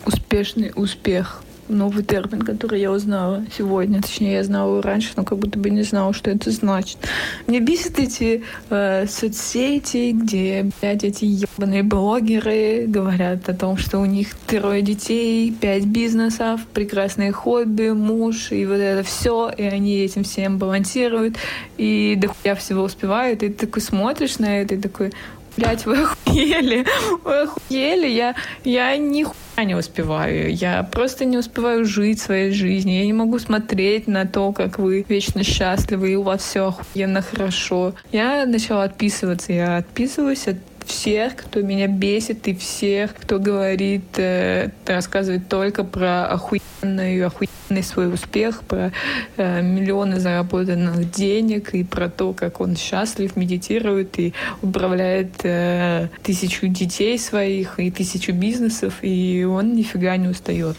успешный 0.05 0.73
успех. 0.75 1.43
Новый 1.69 2.05
термин, 2.05 2.43
который 2.43 2.81
я 2.81 2.93
узнала 2.93 3.45
сегодня. 3.57 4.01
Точнее, 4.01 4.35
я 4.35 4.45
знала 4.45 4.71
его 4.71 4.83
раньше, 4.83 5.13
но 5.17 5.25
как 5.25 5.39
будто 5.39 5.59
бы 5.59 5.71
не 5.71 5.83
знала, 5.83 6.13
что 6.13 6.31
это 6.31 6.51
значит. 6.51 6.99
Меня 7.47 7.61
бесит 7.61 7.99
эти 7.99 8.43
э, 8.71 9.07
соцсети, 9.07 10.13
где, 10.13 10.71
блядь, 10.81 11.05
эти 11.05 11.25
ебаные 11.25 11.83
блогеры 11.83 12.85
говорят 12.87 13.49
о 13.49 13.55
том, 13.55 13.77
что 13.77 13.99
у 13.99 14.05
них 14.05 14.35
трое 14.47 14.83
детей, 14.83 15.53
пять 15.53 15.85
бизнесов, 15.85 16.61
прекрасные 16.73 17.33
хобби, 17.33 17.91
муж, 17.91 18.53
и 18.53 18.65
вот 18.67 18.79
это 18.79 19.03
все, 19.03 19.51
и 19.51 19.63
они 19.63 19.97
этим 19.99 20.25
всем 20.25 20.59
балансируют, 20.59 21.37
и 21.77 22.15
дохуя 22.17 22.55
всего 22.55 22.85
успевают, 22.85 23.43
и 23.43 23.49
ты 23.49 23.67
такой 23.67 23.83
смотришь 23.83 24.39
на 24.39 24.61
это, 24.61 24.75
и 24.75 24.79
такой, 24.79 25.13
Блять, 25.57 25.87
вы 25.87 26.03
охуели, 26.03 26.85
вы 27.25 27.41
охуели, 27.41 28.09
я, 28.09 28.35
я 28.65 28.97
нихуя 28.99 29.65
не 29.65 29.75
успеваю, 29.75 30.55
я 30.55 30.83
просто 30.83 31.25
не 31.25 31.39
успеваю 31.39 31.87
жить 31.87 32.21
своей 32.21 32.51
жизнью, 32.51 32.99
я 32.99 33.07
не 33.07 33.15
могу 33.15 33.39
смотреть 33.39 34.07
на 34.07 34.27
то, 34.27 34.53
как 34.53 34.79
вы 34.79 35.05
вечно 35.09 35.43
счастливы, 35.43 36.13
и 36.13 36.17
у 36.17 36.23
вас 36.23 36.43
все 36.43 36.67
охуенно 36.69 37.23
хорошо. 37.23 37.95
Я 38.13 38.45
начала 38.45 38.85
отписываться, 38.85 39.55
я 39.55 39.79
отписываюсь 39.79 40.47
от 40.47 40.57
всех, 40.87 41.37
кто 41.37 41.61
меня 41.61 41.87
бесит, 41.89 42.49
и 42.49 42.55
всех, 42.55 43.15
кто 43.15 43.39
говорит, 43.39 44.19
э, 44.19 44.71
рассказывает 44.87 45.49
только 45.49 45.85
про 45.85 46.27
охуенную, 46.27 47.27
охуенный 47.27 47.83
свой 47.83 48.13
успех, 48.13 48.63
про 48.63 48.93
э, 49.37 49.63
миллионы 49.63 50.21
заработанных 50.21 51.11
денег 51.11 51.75
и 51.75 51.85
про 51.85 52.09
то, 52.09 52.33
как 52.33 52.61
он 52.61 52.77
счастлив, 52.77 53.37
медитирует 53.37 54.19
и 54.19 54.33
управляет 54.63 55.33
э, 55.43 56.09
тысячу 56.23 56.69
детей 56.69 57.19
своих 57.19 57.79
и 57.79 57.91
тысячу 57.91 58.33
бизнесов, 58.33 58.95
и 59.03 59.45
он 59.45 59.75
нифига 59.75 60.17
не 60.17 60.29
устает. 60.29 60.77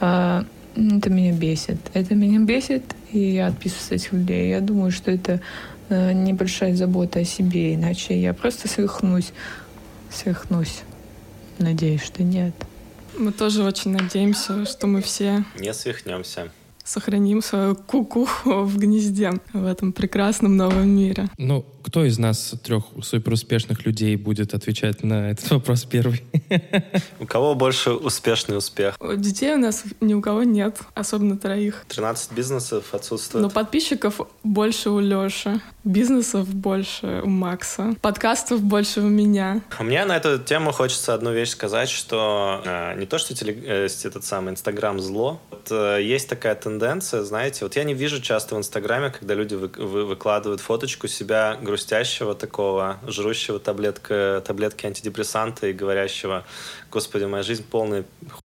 А, 0.00 0.44
это 0.76 1.10
меня 1.10 1.32
бесит. 1.32 1.78
Это 1.94 2.14
меня 2.14 2.38
бесит, 2.40 2.84
и 3.12 3.18
я 3.18 3.48
отписываюсь 3.48 3.86
от 3.86 3.92
этих 3.92 4.12
людей. 4.12 4.50
Я 4.50 4.60
думаю, 4.60 4.90
что 4.92 5.10
это 5.10 5.32
э, 5.32 5.40
небольшая 5.94 6.74
забота 6.76 7.20
о 7.20 7.24
себе, 7.24 7.74
иначе 7.74 8.20
я 8.20 8.32
просто 8.34 8.68
свихнусь. 8.68 9.32
Свихнусь. 10.10 10.80
Надеюсь, 11.58 12.02
что 12.02 12.22
нет. 12.22 12.54
Мы 13.18 13.32
тоже 13.32 13.62
очень 13.64 13.90
надеемся, 13.90 14.64
что 14.64 14.86
мы 14.86 15.02
все 15.02 15.44
Не 15.58 15.74
свихнемся. 15.74 16.50
сохраним 16.84 17.42
свою 17.42 17.76
кукуху 17.76 18.62
в 18.62 18.78
гнезде 18.78 19.32
в 19.52 19.64
этом 19.66 19.92
прекрасном 19.92 20.56
новом 20.56 20.88
мире. 20.88 21.28
Ну, 21.38 21.64
кто 21.82 22.04
из 22.04 22.18
нас 22.18 22.54
трех 22.62 22.84
суперуспешных 23.02 23.84
людей 23.86 24.16
будет 24.16 24.54
отвечать 24.54 25.02
на 25.02 25.30
этот 25.30 25.50
вопрос 25.50 25.84
первый? 25.84 26.22
У 27.18 27.26
кого 27.26 27.54
больше 27.54 27.90
успешный 27.92 28.56
успех? 28.56 28.96
Детей 29.16 29.54
у 29.54 29.58
нас 29.58 29.84
ни 30.00 30.14
у 30.14 30.20
кого 30.20 30.42
нет, 30.42 30.78
особенно 30.94 31.36
троих. 31.38 31.84
13 31.88 32.32
бизнесов 32.32 32.92
отсутствует. 32.94 33.42
Но 33.42 33.50
подписчиков 33.50 34.20
больше 34.42 34.90
у 34.90 35.00
Лёши, 35.00 35.60
бизнесов 35.84 36.48
больше 36.48 37.20
у 37.24 37.28
Макса, 37.28 37.94
подкастов 38.00 38.62
больше 38.62 39.00
у 39.00 39.08
меня. 39.08 39.62
Мне 39.78 40.04
на 40.04 40.16
эту 40.16 40.38
тему 40.38 40.72
хочется 40.72 41.14
одну 41.14 41.32
вещь 41.32 41.50
сказать, 41.50 41.88
что 41.88 42.62
э, 42.64 42.98
не 42.98 43.06
то, 43.06 43.18
что 43.18 43.34
теле- 43.34 43.62
э, 43.64 43.88
этот 44.04 44.24
самый 44.24 44.50
Инстаграм 44.52 45.00
зло. 45.00 45.40
Вот, 45.50 45.68
э, 45.70 46.00
есть 46.02 46.28
такая 46.28 46.54
тенденция, 46.54 47.22
знаете, 47.22 47.64
вот 47.64 47.76
я 47.76 47.84
не 47.84 47.94
вижу 47.94 48.20
часто 48.20 48.54
в 48.54 48.58
Инстаграме, 48.58 49.10
когда 49.10 49.34
люди 49.34 49.54
вы- 49.54 49.68
вы- 49.76 50.04
выкладывают 50.04 50.60
фоточку 50.60 51.08
себя 51.08 51.56
грустящего 51.70 52.34
такого, 52.34 52.98
жрущего 53.06 53.60
таблетка, 53.60 54.42
таблетки 54.44 54.86
антидепрессанта 54.86 55.68
и 55.68 55.72
говорящего, 55.72 56.44
господи, 56.90 57.24
моя 57.24 57.44
жизнь 57.44 57.64
полная 57.70 58.04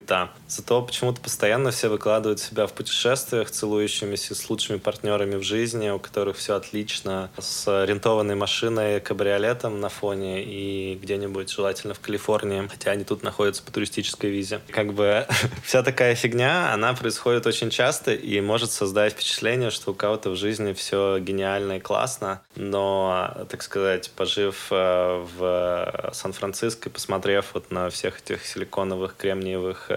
хуета. 0.02 0.30
Зато 0.48 0.82
почему-то 0.82 1.20
постоянно 1.20 1.70
все 1.70 1.88
выкладывают 1.88 2.40
себя 2.40 2.66
в 2.66 2.72
путешествиях, 2.72 3.50
целующимися 3.50 4.34
с 4.34 4.50
лучшими 4.50 4.78
партнерами 4.78 5.36
в 5.36 5.42
жизни, 5.42 5.88
у 5.90 5.98
которых 5.98 6.36
все 6.36 6.54
отлично, 6.54 7.30
с 7.38 7.66
арендованной 7.68 8.34
машиной, 8.34 9.00
кабриолетом 9.00 9.80
на 9.80 9.88
фоне 9.88 10.44
и 10.44 10.98
где-нибудь, 11.02 11.50
желательно 11.50 11.94
в 11.94 12.00
Калифорнии, 12.00 12.68
хотя 12.68 12.90
они 12.90 13.04
тут 13.04 13.22
находятся 13.22 13.62
по 13.62 13.72
туристической 13.72 14.30
визе. 14.30 14.60
Как 14.68 14.92
бы 14.92 15.26
вся 15.64 15.82
такая 15.82 16.14
фигня, 16.14 16.72
она 16.74 16.92
происходит 16.92 17.46
очень 17.46 17.70
часто 17.70 18.12
и 18.12 18.40
может 18.40 18.70
создать 18.70 19.12
впечатление, 19.12 19.70
что 19.70 19.92
у 19.92 19.94
кого-то 19.94 20.30
в 20.30 20.36
жизни 20.36 20.72
все 20.72 21.18
гениально 21.18 21.78
и 21.78 21.80
классно, 21.80 22.42
но, 22.56 23.46
так 23.48 23.62
сказать, 23.62 24.10
пожив 24.16 24.66
э, 24.70 25.24
в 25.38 26.10
Сан-Франциско, 26.12 26.88
и 26.88 26.92
посмотрев 26.92 27.46
вот 27.54 27.70
на 27.70 27.88
всех 27.88 28.20
этих 28.20 28.44
силиконовых, 28.44 29.16
кремниевых 29.16 29.90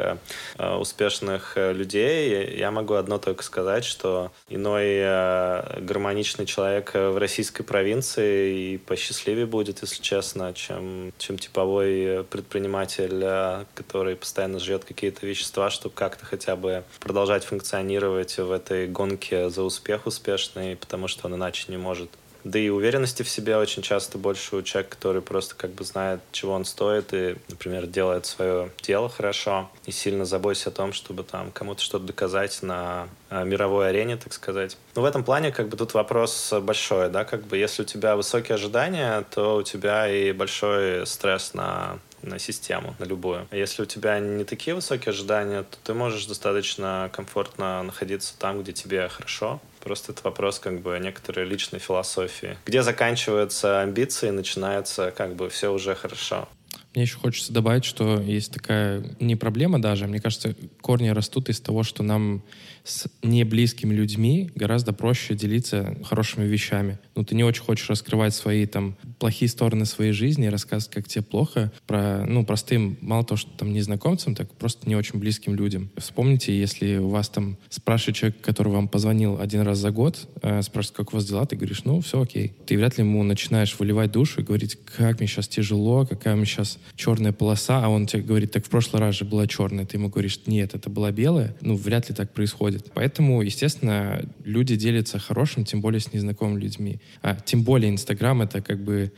успешных 0.58 1.54
э, 1.58 1.74
людей, 1.74 2.58
я 2.58 2.72
могу 2.72 2.94
одно 2.94 3.18
только 3.18 3.44
сказать, 3.44 3.86
что 3.86 4.32
иной 4.50 4.86
э, 4.86 5.80
гармоничный 5.82 6.46
человек 6.46 6.92
э, 6.94 7.10
в 7.10 7.18
российской 7.18 7.64
провинции 7.64 8.74
и 8.74 8.78
посчастливее 8.78 9.46
будет, 9.46 9.82
если 9.82 10.02
честно, 10.02 10.54
чем, 10.54 11.14
чем 11.18 11.38
типовой 11.38 12.04
э, 12.04 12.24
предприниматель, 12.24 13.22
э, 13.22 13.66
который 13.74 14.16
постоянно 14.16 14.60
жрет 14.60 14.86
какие-то 14.86 15.26
вещества, 15.26 15.70
чтобы 15.70 15.96
как-то 15.96 16.26
хотя 16.26 16.56
бы 16.56 16.84
продолжать 17.00 17.44
функционировать 17.44 18.38
в 18.38 18.52
этой 18.52 18.88
гонке 18.88 19.50
за 19.50 19.64
успех 19.64 20.06
успешный, 20.06 20.76
потому 20.76 21.08
что 21.08 21.28
он 21.28 21.36
иначе 21.36 21.66
не 21.70 21.78
может. 21.78 22.10
Да 22.46 22.60
и 22.60 22.70
уверенности 22.70 23.24
в 23.24 23.30
себе 23.30 23.58
очень 23.58 23.82
часто 23.82 24.20
больше 24.20 24.56
у 24.56 24.62
человека, 24.62 24.96
который 24.96 25.24
просто 25.24 25.56
как 25.56 25.72
бы 25.72 25.84
знает, 25.84 26.22
чего 26.32 26.54
он 26.54 26.64
стоит 26.64 27.12
и, 27.12 27.36
например, 27.50 27.88
делает 27.88 28.28
свое 28.28 28.72
дело 28.84 29.10
хорошо 29.10 29.72
и 29.88 29.92
сильно 29.92 30.26
заботится 30.26 30.70
о 30.70 30.72
том, 30.72 30.94
чтобы 30.94 31.24
там 31.24 31.50
кому-то 31.52 31.82
что-то 31.82 32.06
доказать 32.06 32.62
на 32.62 33.10
э, 33.32 33.44
мировой 33.44 33.90
арене, 33.90 34.16
так 34.16 34.32
сказать. 34.32 34.78
Но 34.96 35.02
в 35.02 35.06
этом 35.06 35.24
плане 35.24 35.52
как 35.52 35.70
бы 35.70 35.76
тут 35.76 35.96
вопрос 35.96 36.54
большой, 36.62 37.10
да, 37.10 37.26
как 37.26 37.48
бы 37.48 37.58
если 37.58 37.82
у 37.82 37.86
тебя 37.86 38.16
высокие 38.16 38.54
ожидания, 38.54 39.26
то 39.32 39.56
у 39.56 39.64
тебя 39.64 40.08
и 40.08 40.32
большой 40.32 41.08
стресс 41.08 41.56
на 41.56 41.98
на 42.22 42.40
систему, 42.40 42.96
на 42.98 43.06
любую. 43.06 43.48
А 43.52 43.56
если 43.56 43.84
у 43.84 43.86
тебя 43.86 44.20
не 44.20 44.44
такие 44.44 44.74
высокие 44.74 45.12
ожидания, 45.12 45.62
то 45.62 45.78
ты 45.84 45.94
можешь 45.94 46.26
достаточно 46.26 47.10
комфортно 47.14 47.84
находиться 47.84 48.34
там, 48.38 48.64
где 48.64 48.74
тебе 48.74 49.08
хорошо. 49.10 49.60
Просто 49.86 50.14
это 50.14 50.22
вопрос 50.24 50.58
как 50.58 50.82
бы 50.82 50.98
некоторой 50.98 51.46
личной 51.46 51.78
философии. 51.78 52.58
Где 52.66 52.82
заканчиваются 52.82 53.82
амбиции, 53.82 54.32
начинается 54.32 55.12
как 55.12 55.36
бы 55.36 55.48
все 55.50 55.72
уже 55.72 55.94
хорошо. 55.94 56.50
Мне 56.96 57.04
еще 57.04 57.18
хочется 57.18 57.52
добавить, 57.52 57.84
что 57.84 58.22
есть 58.22 58.54
такая 58.54 59.04
не 59.20 59.36
проблема 59.36 59.82
даже, 59.82 60.08
мне 60.08 60.22
кажется, 60.22 60.56
корни 60.80 61.10
растут 61.10 61.50
из 61.50 61.60
того, 61.60 61.84
что 61.84 62.04
нам 62.04 62.42
с 62.86 63.08
неблизкими 63.24 63.94
людьми 63.94 64.50
гораздо 64.56 64.94
проще 64.94 65.36
делиться 65.36 65.98
хорошими 66.06 66.46
вещами. 66.46 67.00
Ну, 67.16 67.26
ты 67.26 67.36
не 67.36 67.44
очень 67.44 67.64
хочешь 67.64 67.90
раскрывать 67.90 68.34
свои 68.34 68.66
там 68.66 68.96
плохие 69.20 69.50
стороны 69.50 69.86
своей 69.86 70.12
жизни, 70.12 70.46
рассказывать, 70.46 70.94
как 70.94 71.08
тебе 71.08 71.24
плохо, 71.24 71.72
про, 71.88 72.26
ну, 72.26 72.46
простым, 72.46 72.98
мало 73.02 73.26
того, 73.26 73.38
что 73.38 73.52
там 73.58 73.74
незнакомцам, 73.74 74.36
так 74.36 74.52
просто 74.54 74.88
не 74.88 74.96
очень 74.96 75.20
близким 75.20 75.56
людям. 75.56 75.90
Вспомните, 75.98 76.58
если 76.58 76.98
у 76.98 77.10
вас 77.10 77.28
там 77.28 77.58
спрашивает 77.70 78.16
человек, 78.16 78.42
который 78.42 78.72
вам 78.72 78.88
позвонил 78.88 79.42
один 79.42 79.62
раз 79.62 79.80
за 79.80 79.92
год, 79.92 80.30
э, 80.44 80.62
спрашивает, 80.62 80.98
как 80.98 81.14
у 81.14 81.18
вас 81.18 81.26
дела, 81.26 81.46
ты 81.46 81.56
говоришь, 81.56 81.84
ну, 81.84 82.00
все 82.02 82.22
окей. 82.22 82.54
Ты 82.68 82.78
вряд 82.78 82.98
ли 82.98 83.04
ему 83.04 83.24
начинаешь 83.24 83.78
выливать 83.80 84.12
душу 84.12 84.42
и 84.42 84.44
говорить, 84.44 84.78
как 84.96 85.20
мне 85.20 85.28
сейчас 85.28 85.48
тяжело, 85.48 86.06
какая 86.06 86.36
у 86.36 86.38
меня 86.38 86.46
сейчас 86.46 86.78
черная 86.96 87.32
полоса, 87.32 87.84
а 87.84 87.90
он 87.90 88.06
тебе 88.06 88.24
говорит, 88.24 88.52
так 88.52 88.66
в 88.66 88.70
прошлый 88.70 89.02
раз 89.02 89.16
же 89.16 89.26
была 89.26 89.48
черная, 89.48 89.86
ты 89.86 89.98
ему 89.98 90.10
говоришь, 90.10 90.40
нет, 90.46 90.76
это 90.76 90.90
была 90.90 91.12
белая. 91.12 91.56
Ну, 91.62 91.76
вряд 91.76 92.10
ли 92.10 92.16
так 92.16 92.34
происходит. 92.34 92.92
Поэтому, 92.94 93.42
естественно, 93.42 94.22
люди 94.44 94.76
делятся 94.76 95.20
хорошим, 95.20 95.66
тем 95.66 95.82
более 95.82 96.00
с 96.00 96.14
незнакомыми 96.14 96.62
людьми. 96.62 97.00
А 97.22 97.36
тем 97.36 97.64
более 97.64 97.92
Инстаграм 97.92 98.42
это 98.42 98.62
как 98.62 98.84
бы 98.84 99.12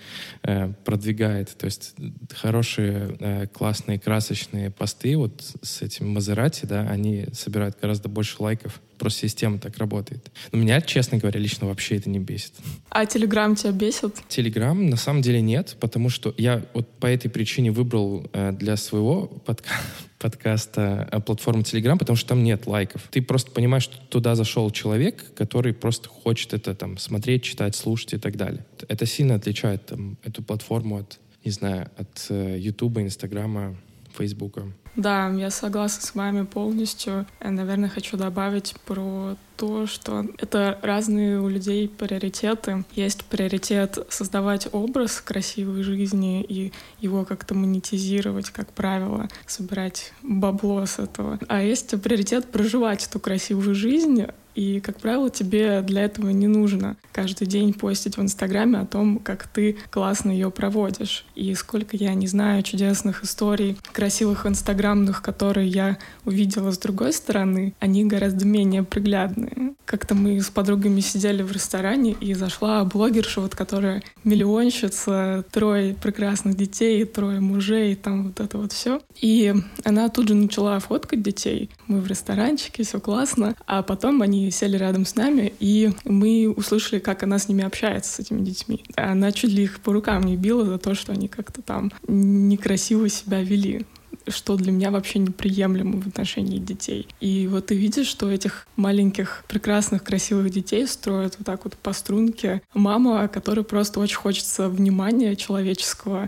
э, 0.44 0.74
продвигает. 0.86 1.56
То 1.58 1.66
есть 1.66 1.96
хорошие, 2.34 3.18
э, 3.20 3.48
классные, 3.48 4.00
красочные 4.00 4.72
посты 4.72 5.18
вот 5.18 5.44
с 5.62 5.82
этим 5.82 6.10
Мазерати, 6.10 6.66
да, 6.66 6.82
они 6.90 7.26
собирают 7.34 7.78
гораздо 7.80 8.10
больше 8.10 8.36
лайков, 8.40 8.82
Просто 8.98 9.22
система 9.28 9.60
так 9.60 9.78
работает. 9.78 10.32
Но 10.52 10.60
меня, 10.60 10.82
честно 10.82 11.18
говоря, 11.18 11.40
лично 11.40 11.68
вообще 11.68 11.98
это 11.98 12.10
не 12.10 12.20
бесит. 12.20 12.54
А 12.90 13.06
Телеграм 13.06 13.56
тебя 13.56 13.72
бесит? 13.72 14.16
Телеграм 14.28 14.90
на 14.90 14.98
самом 14.98 15.22
деле 15.22 15.42
нет, 15.42 15.78
потому 15.80 16.10
что 16.10 16.34
я 16.38 16.66
вот 16.74 16.90
по 17.00 17.06
этой 17.06 17.30
причине 17.30 17.72
выбрал 17.72 18.28
э, 18.34 18.52
для 18.52 18.76
своего 18.78 19.28
подка 19.28 19.70
подкаста 20.20 21.08
э, 21.12 21.20
платформу 21.20 21.64
Телеграм, 21.64 21.98
потому 21.98 22.18
что 22.18 22.30
там 22.30 22.44
нет 22.44 22.66
лайков. 22.66 23.08
Ты 23.12 23.22
просто 23.22 23.52
понимаешь, 23.52 23.84
что 23.84 23.98
туда 24.08 24.36
зашел 24.36 24.72
человек, 24.72 25.34
который 25.36 25.74
просто 25.74 26.10
хочет 26.10 26.54
это 26.54 26.74
там 26.74 26.98
смотреть, 26.98 27.44
читать, 27.44 27.76
слушать 27.76 28.14
и 28.14 28.18
так 28.18 28.36
далее. 28.36 28.66
Это 28.88 29.06
сильно 29.06 29.36
отличает 29.36 29.86
там, 29.86 30.18
эту 30.24 30.44
платформу 30.44 30.98
от, 30.98 31.20
не 31.44 31.52
знаю, 31.52 31.90
от 31.98 32.28
э, 32.30 32.58
Ютуба, 32.60 33.02
Инстаграма, 33.02 33.76
Фейсбука. 34.18 34.64
Да, 34.98 35.30
я 35.30 35.52
согласна 35.52 36.02
с 36.02 36.16
вами 36.16 36.44
полностью. 36.44 37.28
Я, 37.40 37.52
наверное, 37.52 37.88
хочу 37.88 38.18
добавить 38.18 38.76
про 38.84 39.38
то, 39.56 39.86
что 39.86 40.26
это 40.40 40.80
разные 40.82 41.40
у 41.40 41.48
людей 41.48 41.88
приоритеты. 41.88 42.84
Есть 42.96 43.24
приоритет 43.26 44.00
создавать 44.10 44.68
образ 44.72 45.22
красивой 45.22 45.84
жизни 45.84 46.42
и 46.42 46.74
его 47.00 47.26
как-то 47.26 47.54
монетизировать, 47.54 48.50
как 48.50 48.72
правило, 48.74 49.28
собирать 49.46 50.14
бабло 50.24 50.84
с 50.88 50.98
этого. 50.98 51.40
А 51.48 51.62
есть 51.62 52.00
приоритет 52.02 52.52
проживать 52.52 53.06
эту 53.06 53.20
красивую 53.20 53.76
жизнь, 53.76 54.26
и, 54.58 54.80
как 54.80 55.00
правило, 55.00 55.30
тебе 55.30 55.84
для 55.84 56.06
этого 56.06 56.32
не 56.32 56.48
нужно 56.48 56.98
каждый 57.12 57.46
день 57.46 57.74
постить 57.74 58.18
в 58.18 58.22
Инстаграме 58.24 58.80
о 58.80 58.88
том, 58.88 59.20
как 59.20 59.48
ты 59.48 59.78
классно 59.92 60.32
ее 60.32 60.50
проводишь. 60.50 61.26
И 61.36 61.54
сколько 61.54 61.96
я 61.96 62.16
не 62.16 62.26
знаю 62.26 62.64
чудесных 62.64 63.24
историй, 63.24 63.78
красивых 63.92 64.48
инстаграмных, 64.48 65.22
которые 65.22 65.68
я 65.68 66.00
увидела 66.26 66.72
с 66.72 66.80
другой 66.80 67.14
стороны, 67.14 67.76
они 67.80 68.04
гораздо 68.06 68.46
менее 68.48 68.82
приглядные. 68.82 69.76
Как-то 69.86 70.16
мы 70.16 70.42
с 70.42 70.50
подругами 70.50 71.02
сидели 71.02 71.44
в 71.44 71.52
ресторане, 71.52 72.14
и 72.20 72.34
зашла 72.34 72.84
блогерша, 72.84 73.42
вот, 73.42 73.56
которая 73.56 74.02
миллионщица, 74.24 75.46
трое 75.52 75.94
прекрасных 75.94 76.58
детей, 76.58 77.06
трое 77.06 77.40
мужей, 77.40 77.96
там 77.96 78.28
вот 78.28 78.40
это 78.40 78.58
вот 78.58 78.74
все. 78.74 79.02
И 79.22 79.54
она 79.84 80.10
тут 80.10 80.30
же 80.30 80.36
начала 80.36 80.80
фоткать 80.80 81.22
детей. 81.22 81.70
Мы 81.86 82.02
в 82.02 82.08
ресторанчике, 82.08 82.84
все 82.84 83.00
классно. 83.00 83.56
А 83.68 83.84
потом 83.84 84.24
они 84.24 84.47
сели 84.52 84.78
рядом 84.78 85.06
с 85.06 85.16
нами, 85.16 85.54
и 85.60 85.92
мы 86.04 86.54
услышали, 86.56 87.00
как 87.00 87.24
она 87.24 87.40
с 87.40 87.48
ними 87.50 87.64
общается, 87.64 88.14
с 88.14 88.20
этими 88.20 88.44
детьми. 88.44 88.84
Она 88.96 89.32
чуть 89.32 89.52
ли 89.52 89.64
их 89.64 89.80
по 89.80 89.94
рукам 89.94 90.24
не 90.24 90.38
била 90.38 90.66
за 90.66 90.78
то, 90.78 90.96
что 90.96 91.12
они 91.12 91.28
как-то 91.28 91.62
там 91.62 91.92
некрасиво 92.08 93.10
себя 93.10 93.42
вели 93.42 93.86
что 94.30 94.56
для 94.56 94.72
меня 94.72 94.92
вообще 94.92 95.20
неприемлемо 95.20 96.02
в 96.02 96.08
отношении 96.08 96.60
детей. 96.60 97.08
И 97.20 97.48
вот 97.48 97.68
ты 97.68 97.76
видишь, 97.76 98.08
что 98.08 98.30
этих 98.30 98.68
маленьких, 98.76 99.44
прекрасных, 99.48 100.04
красивых 100.04 100.50
детей 100.50 100.86
строят 100.88 101.36
вот 101.38 101.46
так 101.46 101.64
вот 101.64 101.76
по 101.78 101.94
струнке 101.94 102.62
мама, 102.74 103.28
которой 103.28 103.64
просто 103.64 104.00
очень 104.00 104.18
хочется 104.18 104.70
внимания 104.70 105.36
человеческого 105.36 106.28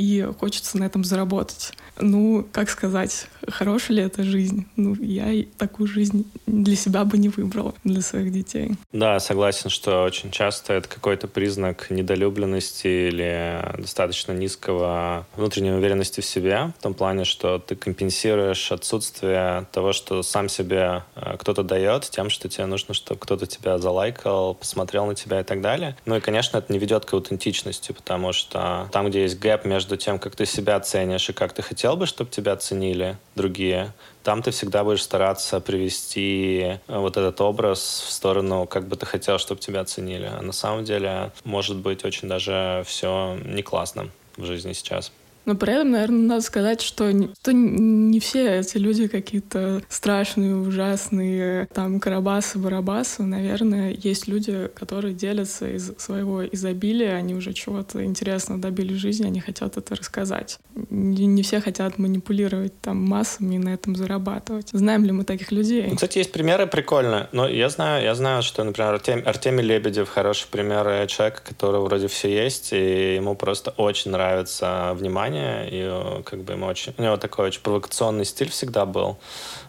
и 0.00 0.26
хочется 0.38 0.78
на 0.78 0.84
этом 0.84 1.04
заработать. 1.04 1.74
Ну, 1.98 2.46
как 2.52 2.70
сказать, 2.70 3.26
хорошая 3.46 3.98
ли 3.98 4.02
это 4.02 4.22
жизнь? 4.22 4.66
Ну, 4.76 4.94
я 4.94 5.44
такую 5.58 5.86
жизнь 5.86 6.30
для 6.46 6.76
себя 6.76 7.04
бы 7.04 7.18
не 7.18 7.28
выбрала, 7.28 7.74
для 7.84 8.00
своих 8.00 8.32
детей. 8.32 8.76
Да, 8.92 9.20
согласен, 9.20 9.68
что 9.68 10.04
очень 10.04 10.30
часто 10.30 10.72
это 10.72 10.88
какой-то 10.88 11.28
признак 11.28 11.90
недолюбленности 11.90 13.08
или 13.08 13.62
достаточно 13.76 14.32
низкого 14.32 15.26
внутренней 15.36 15.72
уверенности 15.72 16.20
в 16.20 16.24
себе, 16.24 16.72
в 16.78 16.82
том 16.82 16.94
плане, 16.94 17.24
что 17.24 17.58
ты 17.58 17.76
компенсируешь 17.76 18.72
отсутствие 18.72 19.66
того, 19.72 19.92
что 19.92 20.22
сам 20.22 20.48
себе 20.48 21.02
э, 21.14 21.36
кто-то 21.38 21.62
дает, 21.62 22.04
тем, 22.04 22.30
что 22.30 22.48
тебе 22.48 22.66
нужно, 22.66 22.94
чтобы 22.94 23.20
кто-то 23.20 23.46
тебя 23.46 23.78
залайкал, 23.78 24.54
посмотрел 24.54 25.06
на 25.06 25.14
тебя 25.14 25.40
и 25.40 25.44
так 25.44 25.60
далее. 25.60 25.96
Ну 26.06 26.16
и, 26.16 26.20
конечно, 26.20 26.56
это 26.56 26.72
не 26.72 26.78
ведет 26.78 27.04
к 27.04 27.12
аутентичности, 27.12 27.92
потому 27.92 28.32
что 28.32 28.88
там, 28.92 29.10
где 29.10 29.22
есть 29.22 29.38
гэп 29.38 29.66
между 29.66 29.89
тем, 29.96 30.18
как 30.18 30.36
ты 30.36 30.46
себя 30.46 30.80
ценишь 30.80 31.28
и 31.28 31.32
как 31.32 31.52
ты 31.52 31.62
хотел 31.62 31.80
хотел 31.80 31.96
бы, 31.96 32.06
чтобы 32.06 32.30
тебя 32.30 32.56
ценили 32.56 33.16
другие, 33.36 33.92
там 34.22 34.42
ты 34.42 34.50
всегда 34.50 34.84
будешь 34.84 35.02
стараться 35.02 35.60
привести 35.60 36.78
э, 36.86 36.98
вот 36.98 37.16
этот 37.16 37.40
образ 37.40 38.04
в 38.06 38.10
сторону, 38.10 38.66
как 38.66 38.86
бы 38.86 38.96
ты 38.96 39.06
хотел, 39.06 39.38
чтобы 39.38 39.60
тебя 39.60 39.84
ценили. 39.84 40.30
А 40.30 40.42
на 40.42 40.52
самом 40.52 40.84
деле 40.84 41.32
может 41.44 41.76
быть 41.78 42.04
очень 42.04 42.28
даже 42.28 42.82
все 42.86 43.38
не 43.44 43.62
классно 43.62 44.10
в 44.36 44.44
жизни 44.44 44.74
сейчас. 44.74 45.10
Но 45.44 45.54
при 45.54 45.72
этом, 45.72 45.92
наверное, 45.92 46.28
надо 46.28 46.42
сказать, 46.42 46.80
что 46.80 47.10
не, 47.12 47.30
что 47.34 47.52
не 47.52 48.20
все 48.20 48.60
эти 48.60 48.76
люди 48.76 49.08
какие-то 49.08 49.82
страшные, 49.88 50.56
ужасные, 50.56 51.66
там, 51.72 51.98
карабасы-барабасы. 51.98 53.22
Наверное, 53.22 53.96
есть 53.96 54.28
люди, 54.28 54.68
которые 54.74 55.14
делятся 55.14 55.68
из 55.68 55.92
своего 55.98 56.46
изобилия, 56.46 57.14
они 57.14 57.34
уже 57.34 57.52
чего-то 57.52 58.04
интересного 58.04 58.60
добили 58.60 58.92
в 58.92 58.98
жизни, 58.98 59.26
они 59.26 59.40
хотят 59.40 59.76
это 59.76 59.94
рассказать. 59.96 60.58
Не, 60.90 61.26
не 61.26 61.42
все 61.42 61.60
хотят 61.60 61.98
манипулировать 61.98 62.78
там 62.80 62.98
массами 62.98 63.56
и 63.56 63.58
на 63.58 63.70
этом 63.70 63.96
зарабатывать. 63.96 64.68
Знаем 64.72 65.04
ли 65.04 65.12
мы 65.12 65.24
таких 65.24 65.52
людей? 65.52 65.86
Ну, 65.88 65.94
кстати, 65.94 66.18
есть 66.18 66.32
примеры 66.32 66.66
прикольные. 66.66 67.28
Но 67.32 67.48
я 67.48 67.68
знаю, 67.68 68.04
я 68.04 68.14
знаю, 68.14 68.42
что, 68.42 68.62
например, 68.62 68.94
Артем, 68.94 69.22
Артемий 69.24 69.64
Лебедев 69.64 70.08
хороший 70.08 70.48
пример 70.48 71.06
человека, 71.06 71.42
который 71.44 71.80
вроде 71.80 72.08
все 72.08 72.32
есть, 72.32 72.72
и 72.72 73.14
ему 73.16 73.34
просто 73.34 73.70
очень 73.76 74.10
нравится 74.10 74.92
внимание 74.94 75.29
внимание, 75.30 75.68
и 75.70 75.80
э, 75.82 76.22
как 76.24 76.42
бы 76.42 76.54
ему 76.54 76.66
очень... 76.66 76.94
У 76.98 77.02
него 77.02 77.16
такой 77.16 77.46
очень 77.46 77.62
провокационный 77.62 78.24
стиль 78.24 78.50
всегда 78.50 78.84
был, 78.84 79.18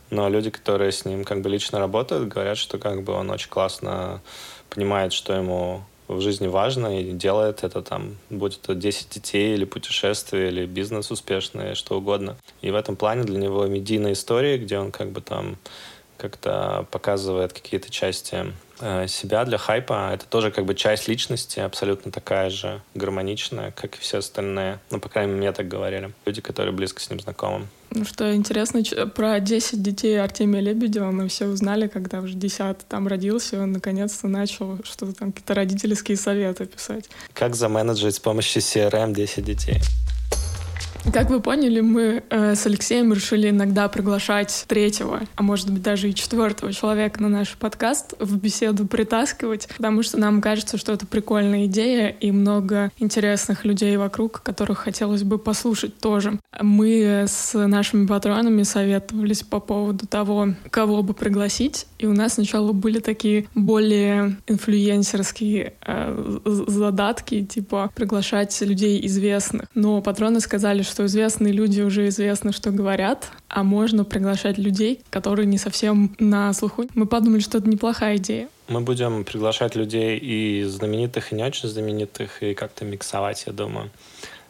но 0.10 0.30
люди, 0.30 0.50
которые 0.50 0.91
с 0.91 1.06
ним 1.06 1.24
как 1.24 1.41
бы 1.41 1.50
лично 1.50 1.80
работают, 1.80 2.28
говорят, 2.28 2.58
что 2.58 2.78
как 2.78 3.04
бы 3.04 3.13
он 3.13 3.30
очень 3.30 3.50
классно 3.50 4.21
понимает, 4.69 5.13
что 5.13 5.34
ему 5.34 5.84
в 6.08 6.19
жизни 6.19 6.47
важно 6.47 7.00
и 7.00 7.12
делает 7.13 7.63
это 7.63 7.82
там, 7.82 8.17
будь 8.30 8.60
это 8.62 8.76
10 8.76 9.10
детей 9.10 9.54
или 9.54 9.65
путешествие, 9.65 10.50
или 10.50 10.65
бизнес 10.65 11.12
успешный, 11.12 11.76
что 11.76 11.97
угодно. 11.97 12.36
И 12.62 12.71
в 12.71 12.76
этом 12.76 12.95
плане 12.95 13.24
для 13.24 13.38
него 13.38 13.65
медийная 13.67 14.13
история, 14.13 14.58
где 14.58 14.78
он 14.78 14.91
как 14.91 15.12
бы 15.12 15.21
там 15.21 15.58
как-то 16.17 16.86
показывает 16.91 17.54
какие-то 17.54 17.89
части 17.89 18.54
себя 19.08 19.46
для 19.46 19.58
хайпа. 19.58 20.12
Это 20.13 20.26
тоже 20.26 20.52
как 20.52 20.65
бы 20.65 20.76
часть 20.76 21.08
личности, 21.08 21.60
абсолютно 21.60 22.12
такая 22.12 22.50
же 22.50 22.82
гармоничная, 22.96 23.72
как 23.72 23.96
и 23.96 24.00
все 24.00 24.17
остальные. 24.17 24.80
Ну, 24.89 25.00
по 25.00 25.10
крайней 25.10 25.34
мере, 25.34 25.41
мне 25.41 25.52
так 25.52 25.67
говорили. 25.67 26.12
Люди, 26.26 26.41
которые 26.41 26.74
близко 26.74 27.02
с 27.02 27.10
ним 27.10 27.20
знакомы. 27.20 27.67
Ну 27.94 28.06
что, 28.06 28.34
интересно, 28.34 28.82
про 29.13 29.39
10 29.41 29.84
детей 29.84 30.22
Артемия 30.22 30.62
Лебедева 30.62 31.12
мы 31.12 31.28
все 31.28 31.48
узнали, 31.48 31.88
когда 31.88 32.22
уже 32.22 32.36
10 32.36 32.88
там 32.88 33.08
родился, 33.08 33.58
и 33.58 33.60
он 33.60 33.74
наконец-то 33.74 34.30
начал 34.30 34.80
что-то 34.86 35.13
там, 35.13 35.34
какие-то 35.34 35.54
родительские 35.56 36.15
советы 36.15 36.65
писать. 36.65 37.10
Как 37.34 37.54
заменеджить 37.54 38.15
с 38.15 38.20
помощью 38.20 38.62
CRM 38.62 39.13
10 39.13 39.44
детей? 39.44 39.82
Как 41.10 41.30
вы 41.30 41.42
поняли, 41.42 41.82
мы 41.82 42.24
э, 42.30 42.56
с 42.56 42.66
Алексеем 42.68 43.12
решили 43.12 43.50
иногда 43.50 43.90
приглашать 43.90 44.66
третьего, 44.68 45.22
а 45.36 45.42
может 45.42 45.70
быть 45.72 45.82
даже 45.82 46.10
и 46.10 46.16
четвертого 46.16 46.72
человека 46.72 47.22
на 47.22 47.28
наш 47.28 47.58
подкаст 47.58 48.14
в 48.20 48.38
беседу 48.38 48.86
притаскивать, 48.86 49.68
потому 49.76 50.04
что 50.04 50.20
нам 50.20 50.42
кажется, 50.42 50.78
что 50.78 50.94
это 50.94 51.08
прикольная 51.08 51.66
идея 51.66 52.10
и 52.10 52.32
много 52.32 52.92
интересных 52.98 53.66
людей 53.66 53.98
вокруг, 53.98 54.42
которых 54.44 54.80
хотелось 54.80 55.24
бы 55.24 55.40
послушать 55.40 55.98
тоже. 55.98 56.40
Мы 56.60 57.26
с 57.28 57.58
нашими 57.58 58.06
патронами 58.06 58.62
советовались 58.62 59.42
по 59.42 59.60
поводу 59.60 60.06
того, 60.06 60.50
кого 60.70 61.02
бы 61.02 61.16
пригласить, 61.16 61.88
и 61.98 62.06
у 62.06 62.14
нас 62.14 62.36
сначала 62.36 62.74
были 62.74 63.00
такие 63.00 63.48
более 63.56 64.38
инфлюенсерские 64.48 65.74
э, 65.86 66.40
задатки, 66.46 67.44
типа 67.44 67.92
приглашать 67.96 68.60
людей 68.62 69.04
известных. 69.08 69.68
Но 69.74 70.02
патроны 70.02 70.40
сказали, 70.40 70.84
что 70.92 71.06
известные 71.06 71.54
люди 71.54 71.82
уже 71.82 72.08
известно, 72.10 72.52
что 72.52 72.72
говорят, 72.72 73.32
а 73.48 73.64
можно 73.64 74.04
приглашать 74.04 74.58
людей, 74.58 75.02
которые 75.10 75.46
не 75.46 75.58
совсем 75.58 76.16
на 76.20 76.54
слуху. 76.54 76.86
Мы 76.94 77.06
подумали, 77.06 77.40
что 77.40 77.58
это 77.58 77.70
неплохая 77.70 78.18
идея. 78.18 78.50
Мы 78.68 78.82
будем 78.82 79.24
приглашать 79.24 79.76
людей 79.76 80.18
и 80.18 80.64
знаменитых, 80.64 81.32
и 81.32 81.36
не 81.36 81.44
очень 81.44 81.70
знаменитых, 81.70 82.44
и 82.44 82.54
как-то 82.54 82.86
миксовать, 82.86 83.46
я 83.48 83.54
думаю. 83.54 83.90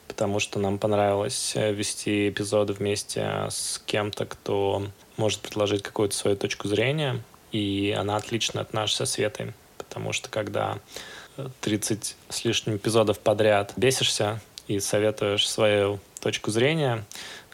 Потому 0.08 0.40
что 0.40 0.60
нам 0.60 0.78
понравилось 0.78 1.54
э, 1.56 1.72
вести 1.72 2.30
эпизоды 2.30 2.74
вместе 2.74 3.48
с 3.50 3.82
кем-то, 3.86 4.26
кто 4.26 4.86
может 5.18 5.40
предложить 5.40 5.84
какую-то 5.84 6.16
свою 6.16 6.36
точку 6.36 6.68
зрения, 6.68 7.22
и 7.52 7.96
она 7.98 8.18
отлична 8.18 8.62
от 8.62 8.74
нашей 8.74 8.96
со 8.96 9.06
Светой. 9.06 9.54
Потому 9.78 10.12
что 10.12 10.30
когда 10.30 10.80
30 11.62 12.16
с 12.30 12.46
лишним 12.46 12.78
эпизодов 12.78 13.20
подряд 13.20 13.74
бесишься 13.78 14.42
и 14.68 14.80
советуешь 14.80 15.48
свою 15.48 16.00
точку 16.22 16.52
зрения, 16.52 17.04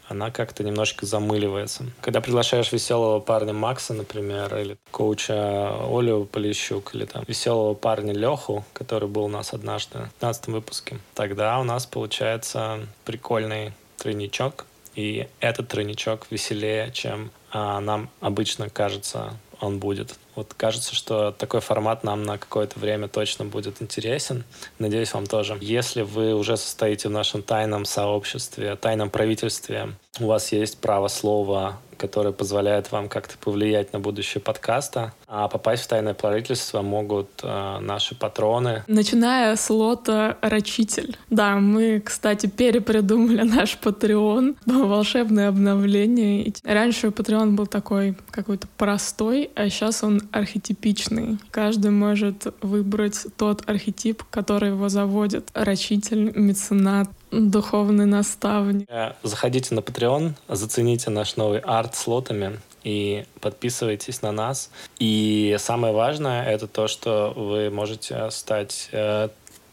она 0.08 0.30
как-то 0.30 0.64
немножко 0.64 1.04
замыливается. 1.06 1.84
Когда 2.00 2.20
приглашаешь 2.20 2.72
веселого 2.72 3.20
парня 3.20 3.52
Макса, 3.52 3.92
например, 3.92 4.56
или 4.56 4.78
коуча 4.90 5.70
Олю 5.86 6.24
Полищук, 6.24 6.94
или 6.94 7.04
там 7.04 7.24
веселого 7.26 7.74
парня 7.74 8.14
Леху, 8.14 8.64
который 8.72 9.08
был 9.08 9.24
у 9.24 9.28
нас 9.28 9.52
однажды 9.52 9.98
в 9.98 10.20
15 10.20 10.46
выпуске, 10.48 10.98
тогда 11.14 11.58
у 11.60 11.64
нас 11.64 11.86
получается 11.86 12.80
прикольный 13.04 13.72
тройничок, 13.98 14.66
и 14.94 15.28
этот 15.40 15.68
тройничок 15.68 16.26
веселее, 16.30 16.90
чем 16.92 17.30
а, 17.52 17.80
нам 17.80 18.10
обычно 18.20 18.68
кажется 18.68 19.34
он 19.60 19.78
будет. 19.78 20.14
Вот 20.38 20.54
кажется, 20.56 20.94
что 20.94 21.32
такой 21.32 21.60
формат 21.60 22.04
нам 22.04 22.22
на 22.22 22.38
какое-то 22.38 22.78
время 22.78 23.08
точно 23.08 23.44
будет 23.44 23.82
интересен. 23.82 24.44
Надеюсь, 24.78 25.12
вам 25.12 25.26
тоже. 25.26 25.58
Если 25.60 26.02
вы 26.02 26.32
уже 26.32 26.56
состоите 26.56 27.08
в 27.08 27.10
нашем 27.10 27.42
тайном 27.42 27.84
сообществе, 27.84 28.76
тайном 28.76 29.10
правительстве, 29.10 29.94
у 30.20 30.26
вас 30.26 30.52
есть 30.52 30.78
право 30.78 31.08
слова 31.08 31.80
которое 31.98 32.32
позволяет 32.32 32.90
вам 32.92 33.08
как-то 33.08 33.36
повлиять 33.36 33.92
на 33.92 34.00
будущее 34.00 34.40
подкаста. 34.40 35.12
А 35.26 35.48
попасть 35.48 35.84
в 35.84 35.88
тайное 35.88 36.14
правительство 36.14 36.80
могут 36.80 37.28
э, 37.42 37.78
наши 37.80 38.14
патроны. 38.14 38.84
Начиная 38.86 39.56
с 39.56 39.68
лота 39.68 40.38
«Рачитель». 40.40 41.16
Да, 41.28 41.56
мы, 41.56 42.00
кстати, 42.00 42.46
перепридумали 42.46 43.42
наш 43.42 43.76
Patreon. 43.82 44.56
Волшебное 44.64 45.48
обновление. 45.48 46.52
Раньше 46.64 47.08
Patreon 47.08 47.50
был 47.50 47.66
такой 47.66 48.16
какой-то 48.30 48.68
простой, 48.76 49.50
а 49.54 49.68
сейчас 49.68 50.02
он 50.02 50.22
архетипичный. 50.32 51.38
Каждый 51.50 51.90
может 51.90 52.54
выбрать 52.62 53.26
тот 53.36 53.68
архетип, 53.68 54.22
который 54.30 54.70
его 54.70 54.88
заводит. 54.88 55.50
Рачитель, 55.54 56.32
меценат, 56.34 57.08
духовный 57.30 58.06
наставник. 58.06 58.86
Э, 58.88 59.12
заходите 59.22 59.74
на 59.74 59.80
Patreon, 59.80 60.32
зацените 60.48 61.10
наш 61.10 61.36
новый 61.36 61.60
арт 61.60 61.94
с 61.94 62.06
лотами 62.06 62.60
и 62.84 63.24
подписывайтесь 63.40 64.22
на 64.22 64.32
нас. 64.32 64.70
И 64.98 65.56
самое 65.58 65.92
важное— 65.92 66.44
это 66.46 66.66
то, 66.66 66.88
что 66.88 67.32
вы 67.36 67.70
можете 67.70 68.30
стать 68.30 68.88
э, 68.92 69.28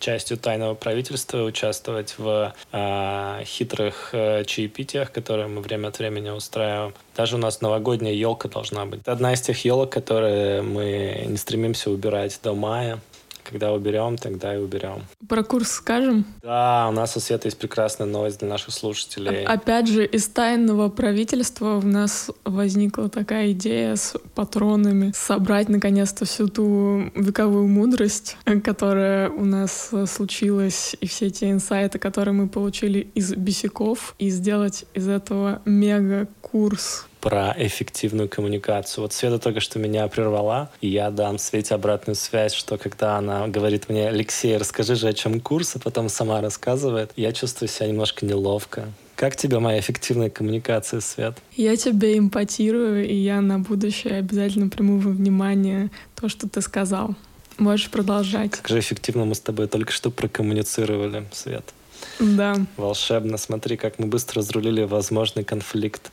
частью 0.05 0.37
тайного 0.37 0.75
правительства, 0.75 1.43
участвовать 1.43 2.15
в 2.19 2.53
э, 2.71 3.43
хитрых 3.43 4.09
э, 4.13 4.43
чаепитиях, 4.45 5.11
которые 5.11 5.47
мы 5.47 5.61
время 5.61 5.87
от 5.87 5.97
времени 5.97 6.29
устраиваем. 6.29 6.93
Даже 7.15 7.37
у 7.37 7.39
нас 7.39 7.61
новогодняя 7.61 8.13
елка 8.13 8.47
должна 8.47 8.85
быть. 8.85 9.01
Это 9.01 9.13
одна 9.13 9.33
из 9.33 9.41
тех 9.41 9.65
елок, 9.65 9.89
которые 9.89 10.61
мы 10.61 11.25
не 11.25 11.37
стремимся 11.37 11.89
убирать 11.89 12.39
до 12.43 12.53
мая. 12.53 12.99
Когда 13.47 13.71
уберем, 13.73 14.17
тогда 14.17 14.55
и 14.55 14.57
уберем. 14.57 15.03
Про 15.29 15.43
курс 15.43 15.69
скажем? 15.69 16.25
Да, 16.41 16.87
у 16.89 16.91
нас 16.91 17.15
у 17.15 17.19
Света 17.19 17.47
есть 17.47 17.59
прекрасная 17.59 18.07
новость 18.07 18.39
для 18.39 18.49
наших 18.49 18.73
слушателей. 18.73 19.45
Опять 19.45 19.87
же, 19.87 20.05
из 20.05 20.27
тайного 20.27 20.89
правительства 20.89 21.75
у 21.77 21.85
нас 21.85 22.31
возникла 22.43 23.07
такая 23.07 23.51
идея 23.51 23.95
с 23.95 24.15
патронами 24.33 25.11
собрать 25.15 25.69
наконец-то 25.69 26.25
всю 26.25 26.47
ту 26.47 27.11
вековую 27.15 27.67
мудрость, 27.67 28.37
которая 28.63 29.29
у 29.29 29.45
нас 29.45 29.91
случилась, 30.07 30.95
и 30.99 31.07
все 31.07 31.29
те 31.29 31.51
инсайты, 31.51 31.99
которые 31.99 32.33
мы 32.33 32.49
получили 32.49 33.07
из 33.13 33.35
бесяков, 33.35 34.15
и 34.17 34.29
сделать 34.29 34.85
из 34.93 35.07
этого 35.07 35.61
мега-курс 35.65 37.05
про 37.25 37.55
эффективную 37.57 38.29
коммуникацию. 38.29 39.01
Вот 39.01 39.11
Света 39.11 39.39
только 39.39 39.59
что 39.59 39.79
меня 39.79 40.07
прервала, 40.07 40.69
и 40.79 40.89
я 40.89 41.09
дам 41.09 41.39
Свете 41.39 41.73
обратную 41.73 42.15
связь, 42.15 42.53
что 42.53 42.77
когда 42.77 43.17
она 43.17 43.47
говорит 43.47 43.89
мне, 43.89 44.09
Алексей, 44.09 44.55
расскажи 44.57 44.93
же, 44.93 45.07
о 45.07 45.13
чем 45.13 45.41
курс, 45.41 45.75
а 45.75 45.79
потом 45.79 46.07
сама 46.07 46.39
рассказывает, 46.41 47.11
я 47.15 47.33
чувствую 47.33 47.67
себя 47.67 47.87
немножко 47.87 48.27
неловко. 48.27 48.89
Как 49.15 49.35
тебе 49.35 49.57
моя 49.57 49.79
эффективная 49.79 50.29
коммуникация, 50.29 50.99
Свет? 50.99 51.35
Я 51.55 51.75
тебе 51.77 52.15
импотирую, 52.15 53.09
и 53.09 53.15
я 53.15 53.41
на 53.41 53.57
будущее 53.57 54.19
обязательно 54.19 54.69
приму 54.69 54.99
во 54.99 55.09
внимание 55.09 55.89
то, 56.13 56.29
что 56.29 56.47
ты 56.47 56.61
сказал. 56.61 57.15
Можешь 57.57 57.89
продолжать. 57.89 58.51
Как 58.51 58.67
же 58.67 58.77
эффективно 58.77 59.25
мы 59.25 59.33
с 59.33 59.39
тобой 59.39 59.67
только 59.67 59.91
что 59.91 60.11
прокоммуницировали, 60.11 61.25
Свет. 61.31 61.73
Да. 62.19 62.55
Волшебно. 62.77 63.37
Смотри, 63.37 63.77
как 63.77 63.99
мы 63.99 64.07
быстро 64.07 64.41
разрулили 64.41 64.83
возможный 64.83 65.43
конфликт. 65.43 66.11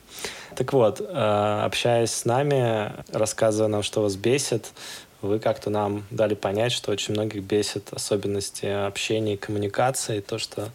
Так 0.55 0.73
вот, 0.73 1.01
э, 1.01 1.61
общаясь 1.65 2.11
с 2.11 2.25
нами, 2.25 2.93
рассказывая 3.11 3.69
нам, 3.69 3.83
что 3.83 4.01
вас 4.01 4.15
бесит, 4.15 4.71
вы 5.21 5.39
как-то 5.39 5.69
нам 5.69 6.03
дали 6.11 6.35
понять, 6.35 6.73
что 6.73 6.91
очень 6.91 7.13
многих 7.13 7.43
бесит 7.43 7.93
особенности 7.93 8.65
общения 8.65 9.35
и 9.35 9.37
коммуникации, 9.37 10.19
то, 10.19 10.37
что 10.37 10.69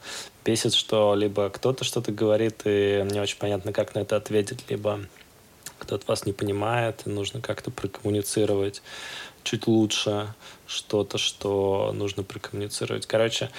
бесит, 0.44 0.74
что 0.74 1.14
либо 1.14 1.50
кто-то 1.50 1.84
что-то 1.84 2.12
говорит, 2.12 2.62
и 2.64 3.06
не 3.10 3.20
очень 3.20 3.38
понятно, 3.38 3.72
как 3.72 3.94
на 3.94 4.00
это 4.00 4.16
ответить, 4.16 4.64
либо 4.70 5.00
кто-то 5.78 6.04
вас 6.06 6.26
не 6.26 6.32
понимает, 6.32 7.02
и 7.04 7.10
нужно 7.10 7.40
как-то 7.40 7.70
прокоммуницировать 7.70 8.82
чуть 9.44 9.66
лучше 9.66 10.34
что-то, 10.66 11.18
что 11.18 11.92
нужно 11.94 12.22
прокоммуницировать. 12.22 13.06
Короче, 13.06 13.50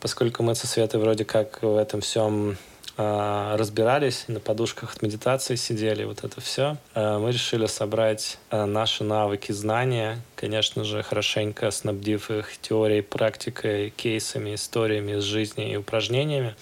поскольку 0.00 0.42
мы 0.42 0.54
со 0.54 0.66
Светой 0.66 1.00
вроде 1.00 1.24
как 1.24 1.62
в 1.62 1.76
этом 1.76 2.00
всем 2.00 2.56
разбирались, 2.96 4.24
на 4.28 4.40
подушках 4.40 4.94
от 4.94 5.02
медитации 5.02 5.54
сидели, 5.56 6.04
вот 6.04 6.24
это 6.24 6.40
все, 6.40 6.78
э, 6.94 7.18
мы 7.18 7.30
решили 7.30 7.66
собрать 7.66 8.38
э, 8.50 8.64
наши 8.64 9.04
навыки, 9.04 9.52
знания, 9.52 10.18
конечно 10.34 10.82
же, 10.84 11.02
хорошенько 11.02 11.70
снабдив 11.70 12.30
их 12.30 12.56
теорией, 12.58 13.02
практикой, 13.02 13.90
кейсами, 13.90 14.54
историями 14.54 15.18
из 15.18 15.24
жизни 15.24 15.72
и 15.72 15.76
упражнениями, 15.76 16.54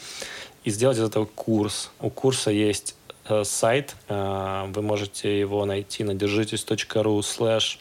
и 0.64 0.70
сделать 0.70 0.98
из 0.98 1.04
этого 1.04 1.26
курс. 1.26 1.90
У 2.00 2.10
курса 2.10 2.50
есть 2.50 2.96
э, 3.28 3.44
сайт, 3.44 3.94
э, 4.08 4.64
вы 4.68 4.82
можете 4.82 5.38
его 5.38 5.64
найти 5.66 6.02
на 6.02 6.14
держитесь.ру 6.14 7.22
слэш 7.22 7.78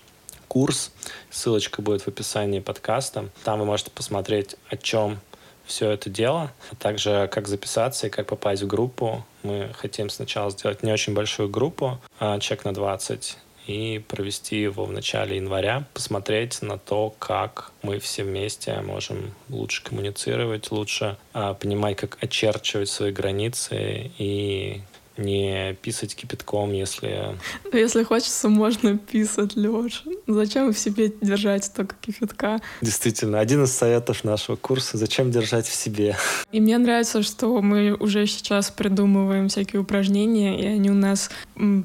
курс. 0.47 0.91
Ссылочка 1.31 1.81
будет 1.81 2.03
в 2.03 2.07
описании 2.07 2.59
подкаста. 2.59 3.29
Там 3.43 3.57
вы 3.57 3.65
можете 3.65 3.89
посмотреть, 3.89 4.55
о 4.69 4.77
чем 4.77 5.19
все 5.65 5.91
это 5.91 6.09
дело, 6.09 6.51
а 6.71 6.75
также 6.75 7.29
как 7.31 7.47
записаться 7.47 8.07
и 8.07 8.09
как 8.09 8.27
попасть 8.27 8.63
в 8.63 8.67
группу. 8.67 9.25
Мы 9.43 9.69
хотим 9.75 10.09
сначала 10.09 10.51
сделать 10.51 10.83
не 10.83 10.91
очень 10.91 11.13
большую 11.13 11.49
группу, 11.49 11.99
а 12.19 12.39
чек 12.39 12.65
на 12.65 12.73
20, 12.73 13.37
и 13.67 14.03
провести 14.07 14.61
его 14.61 14.85
в 14.85 14.91
начале 14.91 15.37
января, 15.37 15.87
посмотреть 15.93 16.61
на 16.61 16.77
то, 16.77 17.13
как 17.19 17.71
мы 17.81 17.99
все 17.99 18.23
вместе 18.23 18.81
можем 18.81 19.33
лучше 19.49 19.83
коммуницировать, 19.83 20.71
лучше 20.71 21.17
а, 21.33 21.53
понимать, 21.53 21.97
как 21.97 22.17
очерчивать 22.21 22.89
свои 22.89 23.11
границы 23.11 24.11
и 24.17 24.81
не 25.17 25.73
писать 25.81 26.15
кипятком, 26.15 26.73
если... 26.73 27.37
Ну, 27.71 27.77
если 27.77 28.03
хочется, 28.03 28.49
можно 28.49 28.97
писать, 28.97 29.55
Леша. 29.55 30.09
Зачем 30.27 30.71
в 30.71 30.77
себе 30.77 31.11
держать 31.21 31.65
столько 31.65 31.95
кипятка? 31.99 32.59
Действительно, 32.81 33.39
один 33.39 33.63
из 33.63 33.73
советов 33.73 34.23
нашего 34.23 34.55
курса— 34.55 34.97
зачем 35.03 35.31
держать 35.31 35.67
в 35.67 35.75
себе. 35.75 36.15
И 36.51 36.61
мне 36.61 36.77
нравится, 36.77 37.23
что 37.23 37.61
мы 37.61 37.93
уже 37.93 38.25
сейчас 38.27 38.71
придумываем 38.71 39.49
всякие 39.49 39.81
упражнения, 39.81 40.59
и 40.59 40.65
они 40.65 40.89
у 40.89 40.93
нас 40.93 41.29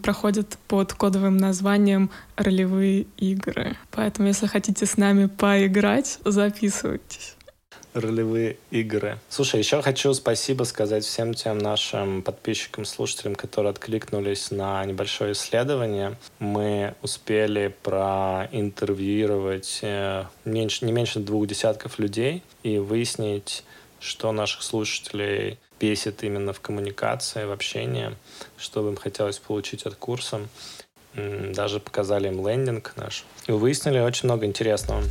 проходят 0.03 0.57
под 0.69 0.93
кодовым 0.93 1.37
названием 1.37 2.11
«Ролевые 2.37 3.07
игры». 3.17 3.77
Поэтому, 3.91 4.29
если 4.29 4.47
хотите 4.47 4.87
с 4.87 4.97
нами 4.97 5.27
поиграть, 5.27 6.19
записывайтесь 6.25 7.38
ролевые 7.95 8.57
игры. 8.71 9.19
Слушай, 9.29 9.61
еще 9.61 9.83
хочу 9.83 10.13
спасибо 10.15 10.65
сказать 10.65 11.05
всем 11.05 11.35
тем 11.35 11.59
нашим 11.59 12.23
подписчикам, 12.23 12.85
слушателям, 12.85 13.35
которые 13.35 13.71
откликнулись 13.71 14.51
на 14.51 14.85
небольшое 14.85 15.33
исследование. 15.33 16.17
Мы 16.39 16.95
успели 17.03 17.75
проинтервьюировать 17.83 19.81
э, 19.83 20.25
меньше, 20.45 20.85
не 20.85 20.93
меньше 20.93 21.21
двух 21.21 21.47
десятков 21.47 21.99
людей 21.99 22.43
и 22.63 22.79
выяснить, 22.79 23.65
что 24.01 24.33
наших 24.33 24.63
слушателей 24.63 25.59
бесит 25.81 26.23
именно 26.25 26.53
в 26.53 26.61
коммуникации, 26.61 27.45
в 27.45 27.53
общении, 27.53 28.15
что 28.57 28.83
бы 28.83 28.91
им 28.91 28.97
хотелось 28.97 29.39
получить 29.39 29.85
от 29.85 29.95
курса. 29.95 30.41
Даже 31.15 31.81
показали 31.81 32.29
им 32.29 32.47
лендинг 32.47 32.93
наш. 32.97 33.25
И 33.47 33.53
выяснили 33.53 33.99
очень 33.99 34.27
много 34.27 34.47
интересного. 34.47 35.03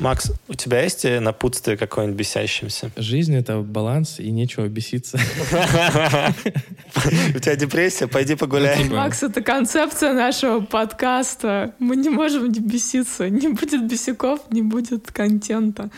Макс, 0.00 0.32
у 0.48 0.54
тебя 0.54 0.82
есть 0.82 1.04
э, 1.04 1.20
напутствие 1.20 1.76
какое-нибудь 1.76 2.18
бесящимся? 2.18 2.90
Жизнь— 2.96 3.36
это 3.36 3.60
баланс, 3.60 4.18
и 4.18 4.30
нечего 4.30 4.66
беситься. 4.66 5.18
У 7.34 7.38
тебя 7.38 7.54
депрессия? 7.54 8.06
Пойди 8.06 8.34
погуляй. 8.34 8.78
Ну, 8.78 8.84
типа, 8.84 8.96
Макс, 8.96 9.22
это 9.22 9.42
концепция 9.42 10.14
нашего 10.14 10.60
подкаста. 10.60 11.74
Мы 11.78 11.96
не 11.96 12.08
можем 12.08 12.50
не 12.50 12.60
беситься. 12.60 13.28
Не 13.28 13.48
будет 13.48 13.86
бесяков, 13.86 14.50
не 14.50 14.62
будет 14.62 15.12
контента. 15.12 15.90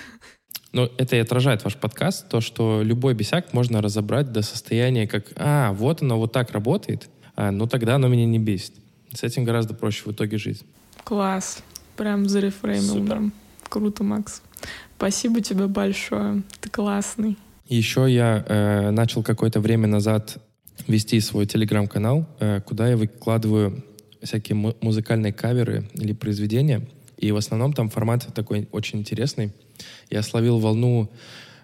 Ну, 0.73 0.91
это 0.99 1.15
и 1.15 1.21
отражает 1.21 1.63
ваш 1.63 1.77
подкаст, 1.77 2.29
то, 2.29 2.41
что 2.41 2.83
любой 2.83 3.15
бесяк 3.15 3.53
можно 3.53 3.81
разобрать 3.81 4.33
до 4.33 4.43
состояния, 4.43 5.07
как, 5.07 5.27
а, 5.37 5.73
вот 5.75 6.03
оно 6.03 6.19
вот 6.19 6.33
так 6.33 6.51
работает, 6.51 7.09
а, 7.37 7.53
ну 7.53 7.69
тогда 7.69 7.95
оно 7.97 8.09
меня 8.09 8.27
не 8.27 8.41
бесит. 8.41 8.73
С 9.15 9.23
этим 9.23 9.45
гораздо 9.45 9.75
проще 9.75 10.03
в 10.07 10.13
итоге 10.13 10.39
жить. 10.39 10.65
Класс. 11.05 11.63
Прям 11.97 12.29
зарефреймил 12.29 12.95
Супер. 12.95 13.15
нам. 13.15 13.33
Круто, 13.73 14.05
Макс. 14.05 14.43
Спасибо 14.99 15.41
тебе 15.41 15.67
большое. 15.67 16.43
Ты 16.61 16.69
классный. 16.69 17.39
Еще 17.69 18.05
я 18.07 18.45
э, 18.47 18.91
начал 18.91 19.23
какое-то 19.23 19.61
время 19.61 19.87
назад 19.87 20.37
вести 20.87 21.19
свой 21.21 21.47
телеграм-канал, 21.47 22.27
э, 22.39 22.61
куда 22.61 22.91
я 22.91 22.99
выкладываю 22.99 23.83
всякие 24.23 24.57
му- 24.57 24.77
музыкальные 24.83 25.33
каверы 25.33 25.89
или 25.95 26.13
произведения. 26.13 26.87
И 27.17 27.33
в 27.33 27.37
основном 27.37 27.73
там 27.73 27.89
формат 27.89 28.29
такой 28.35 28.69
очень 28.73 28.99
интересный. 28.99 29.53
Я 30.11 30.23
словил 30.23 30.59
волну 30.59 31.11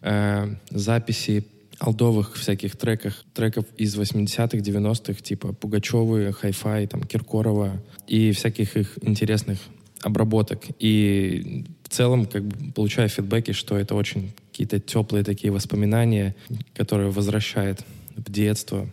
э, 0.01 0.55
записи 0.71 1.47
алдовых 1.79 2.37
всяких 2.37 2.77
треках, 2.77 3.23
треков 3.35 3.67
из 3.77 3.95
80-х, 3.99 4.57
90-х, 4.57 5.23
типа 5.23 5.53
Пугачевы, 5.53 6.33
Хай-Фай, 6.33 6.87
там, 6.87 7.03
Киркорова 7.03 7.83
и 8.07 8.33
всяких 8.33 8.79
их 8.79 8.99
интересных 9.03 9.59
обработок. 10.03 10.65
И 10.79 11.67
в 11.89 11.95
целом 11.95 12.27
как 12.27 12.43
бы 12.45 12.73
получаю 12.73 13.09
фидбэки, 13.09 13.53
что 13.53 13.77
это 13.77 13.95
очень 13.95 14.33
какие-то 14.51 14.79
теплые 14.81 15.25
такие 15.25 15.53
воспоминания, 15.53 16.35
которые 16.75 17.11
возвращает 17.11 17.83
в 18.17 18.31
детство. 18.31 18.87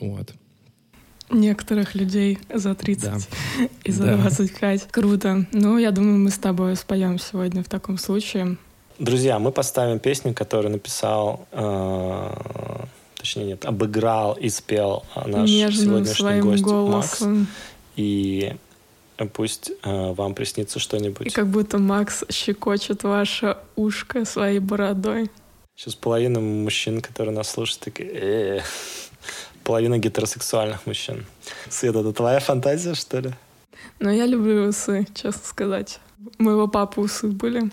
Вот. 0.00 0.34
Некоторых 1.30 1.94
людей 1.94 2.38
за 2.52 2.74
30 2.74 3.02
Да. 3.04 3.18
и 3.84 3.90
за 3.90 4.04
Да. 4.04 4.16
25. 4.18 4.88
Круто. 4.90 5.46
Ну, 5.52 5.78
я 5.78 5.90
думаю, 5.90 6.18
мы 6.18 6.30
с 6.30 6.38
тобой 6.38 6.76
споем 6.76 7.18
сегодня 7.18 7.62
в 7.62 7.68
таком 7.68 7.96
случае. 7.98 8.56
Друзья, 8.98 9.38
мы 9.38 9.50
поставим 9.50 9.98
песню, 9.98 10.34
которую 10.34 10.72
написал, 10.72 11.48
э, 11.50 12.84
точнее 13.16 13.46
нет, 13.46 13.64
обыграл 13.64 14.34
и 14.34 14.48
спел 14.50 15.04
наш 15.26 15.48
Нежным 15.50 15.84
сегодняшний 15.86 16.14
своим 16.14 16.44
гость 16.44 16.62
Макс. 16.62 16.72
голосом. 17.20 17.46
И 17.96 18.54
пусть 19.32 19.70
э, 19.82 20.12
вам 20.12 20.34
приснится 20.34 20.78
И 20.78 20.82
что-нибудь. 20.82 21.32
как 21.32 21.46
будто 21.48 21.78
Макс 21.78 22.24
щекочет 22.30 23.02
ваше 23.02 23.56
ушко 23.76 24.24
своей 24.24 24.58
бородой. 24.58 25.30
Сейчас 25.76 25.94
половина 25.94 26.40
мужчин, 26.40 27.00
которые 27.00 27.34
нас 27.34 27.50
слушают, 27.50 27.80
такие... 27.80 28.10
«Э». 28.12 28.60
Половина 29.64 29.96
гетеросексуальных 29.98 30.86
мужчин. 30.86 31.24
Света, 31.70 32.00
это 32.00 32.12
твоя 32.12 32.38
фантазия, 32.38 32.94
что 32.94 33.20
ли? 33.20 33.30
Но 33.98 34.10
я 34.10 34.26
люблю 34.26 34.68
усы, 34.68 35.06
честно 35.14 35.42
сказать. 35.42 36.00
У 36.38 36.42
моего 36.42 36.68
папы 36.68 37.00
усы 37.00 37.28
были. 37.28 37.70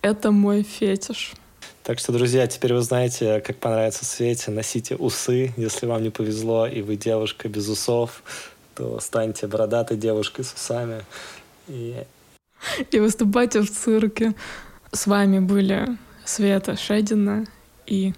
Это 0.00 0.30
мой 0.30 0.62
фетиш. 0.62 1.34
Так 1.82 1.98
что, 1.98 2.12
друзья, 2.12 2.46
теперь 2.46 2.72
вы 2.72 2.80
знаете, 2.80 3.40
как 3.40 3.58
понравится 3.58 4.04
Свете. 4.04 4.50
Носите 4.50 4.96
усы, 4.96 5.52
если 5.58 5.84
вам 5.86 6.02
не 6.02 6.10
повезло, 6.10 6.66
и 6.66 6.80
вы 6.80 6.96
девушка 6.96 7.48
без 7.48 7.68
усов, 7.68 8.22
то 8.76 9.00
станьте 9.00 9.46
бородатой 9.46 9.96
девушкой 9.96 10.44
с 10.44 10.52
усами. 10.52 11.02
И 11.68 12.04
И 12.90 13.00
выступайте 13.00 13.60
в 13.60 13.70
цирке. 13.70 14.34
С 14.92 15.06
вами 15.06 15.40
были 15.40 15.96
Света 16.24 16.76
Шедина 16.76 17.46
и 17.86 18.14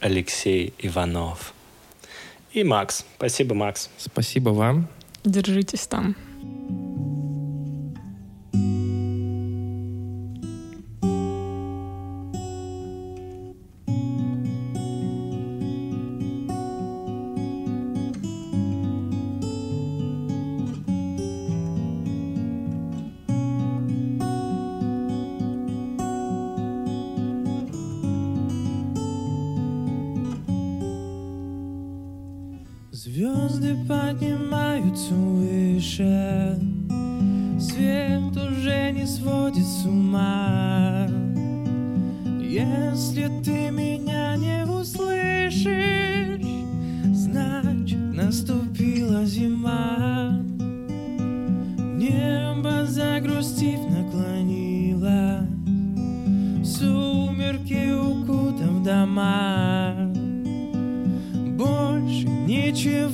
Алексей 0.00 0.74
Иванов. 0.78 1.52
И 2.52 2.64
Макс. 2.64 3.04
Спасибо, 3.16 3.54
Макс. 3.54 3.88
Спасибо 3.98 4.50
вам. 4.50 4.88
держитесь 5.24 5.86
там. 5.86 6.16
Поднимаются 33.88 35.12
выше. 35.14 36.61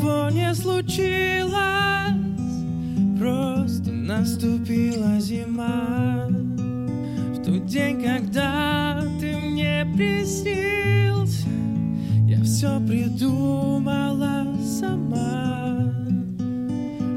Ничего 0.09 0.31
не 0.31 0.55
случилось, 0.55 1.53
просто 3.19 3.93
наступила 3.93 5.21
зима. 5.21 6.27
В 6.29 7.45
тот 7.45 7.67
день, 7.67 8.03
когда 8.03 9.03
ты 9.21 9.37
мне 9.37 9.87
приснился, 9.95 11.49
я 12.27 12.43
все 12.43 12.81
придумала 12.87 14.47
сама. 14.81 15.93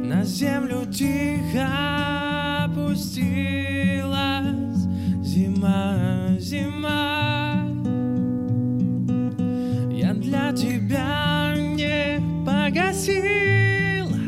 На 0.03 0.23
землю 0.23 0.85
тихо 0.91 2.65
опустилась 2.65 3.21
зима, 5.23 6.35
зима. 6.39 7.20
Погасила 13.01 14.19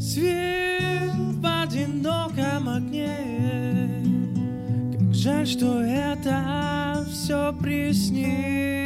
Свет 0.00 1.12
в 1.14 1.62
одиноком 1.62 2.68
огне. 2.68 3.08
Как 4.98 5.14
жаль, 5.14 5.46
что 5.46 5.80
это 5.82 7.06
все 7.10 7.52
приснилось 7.52 8.81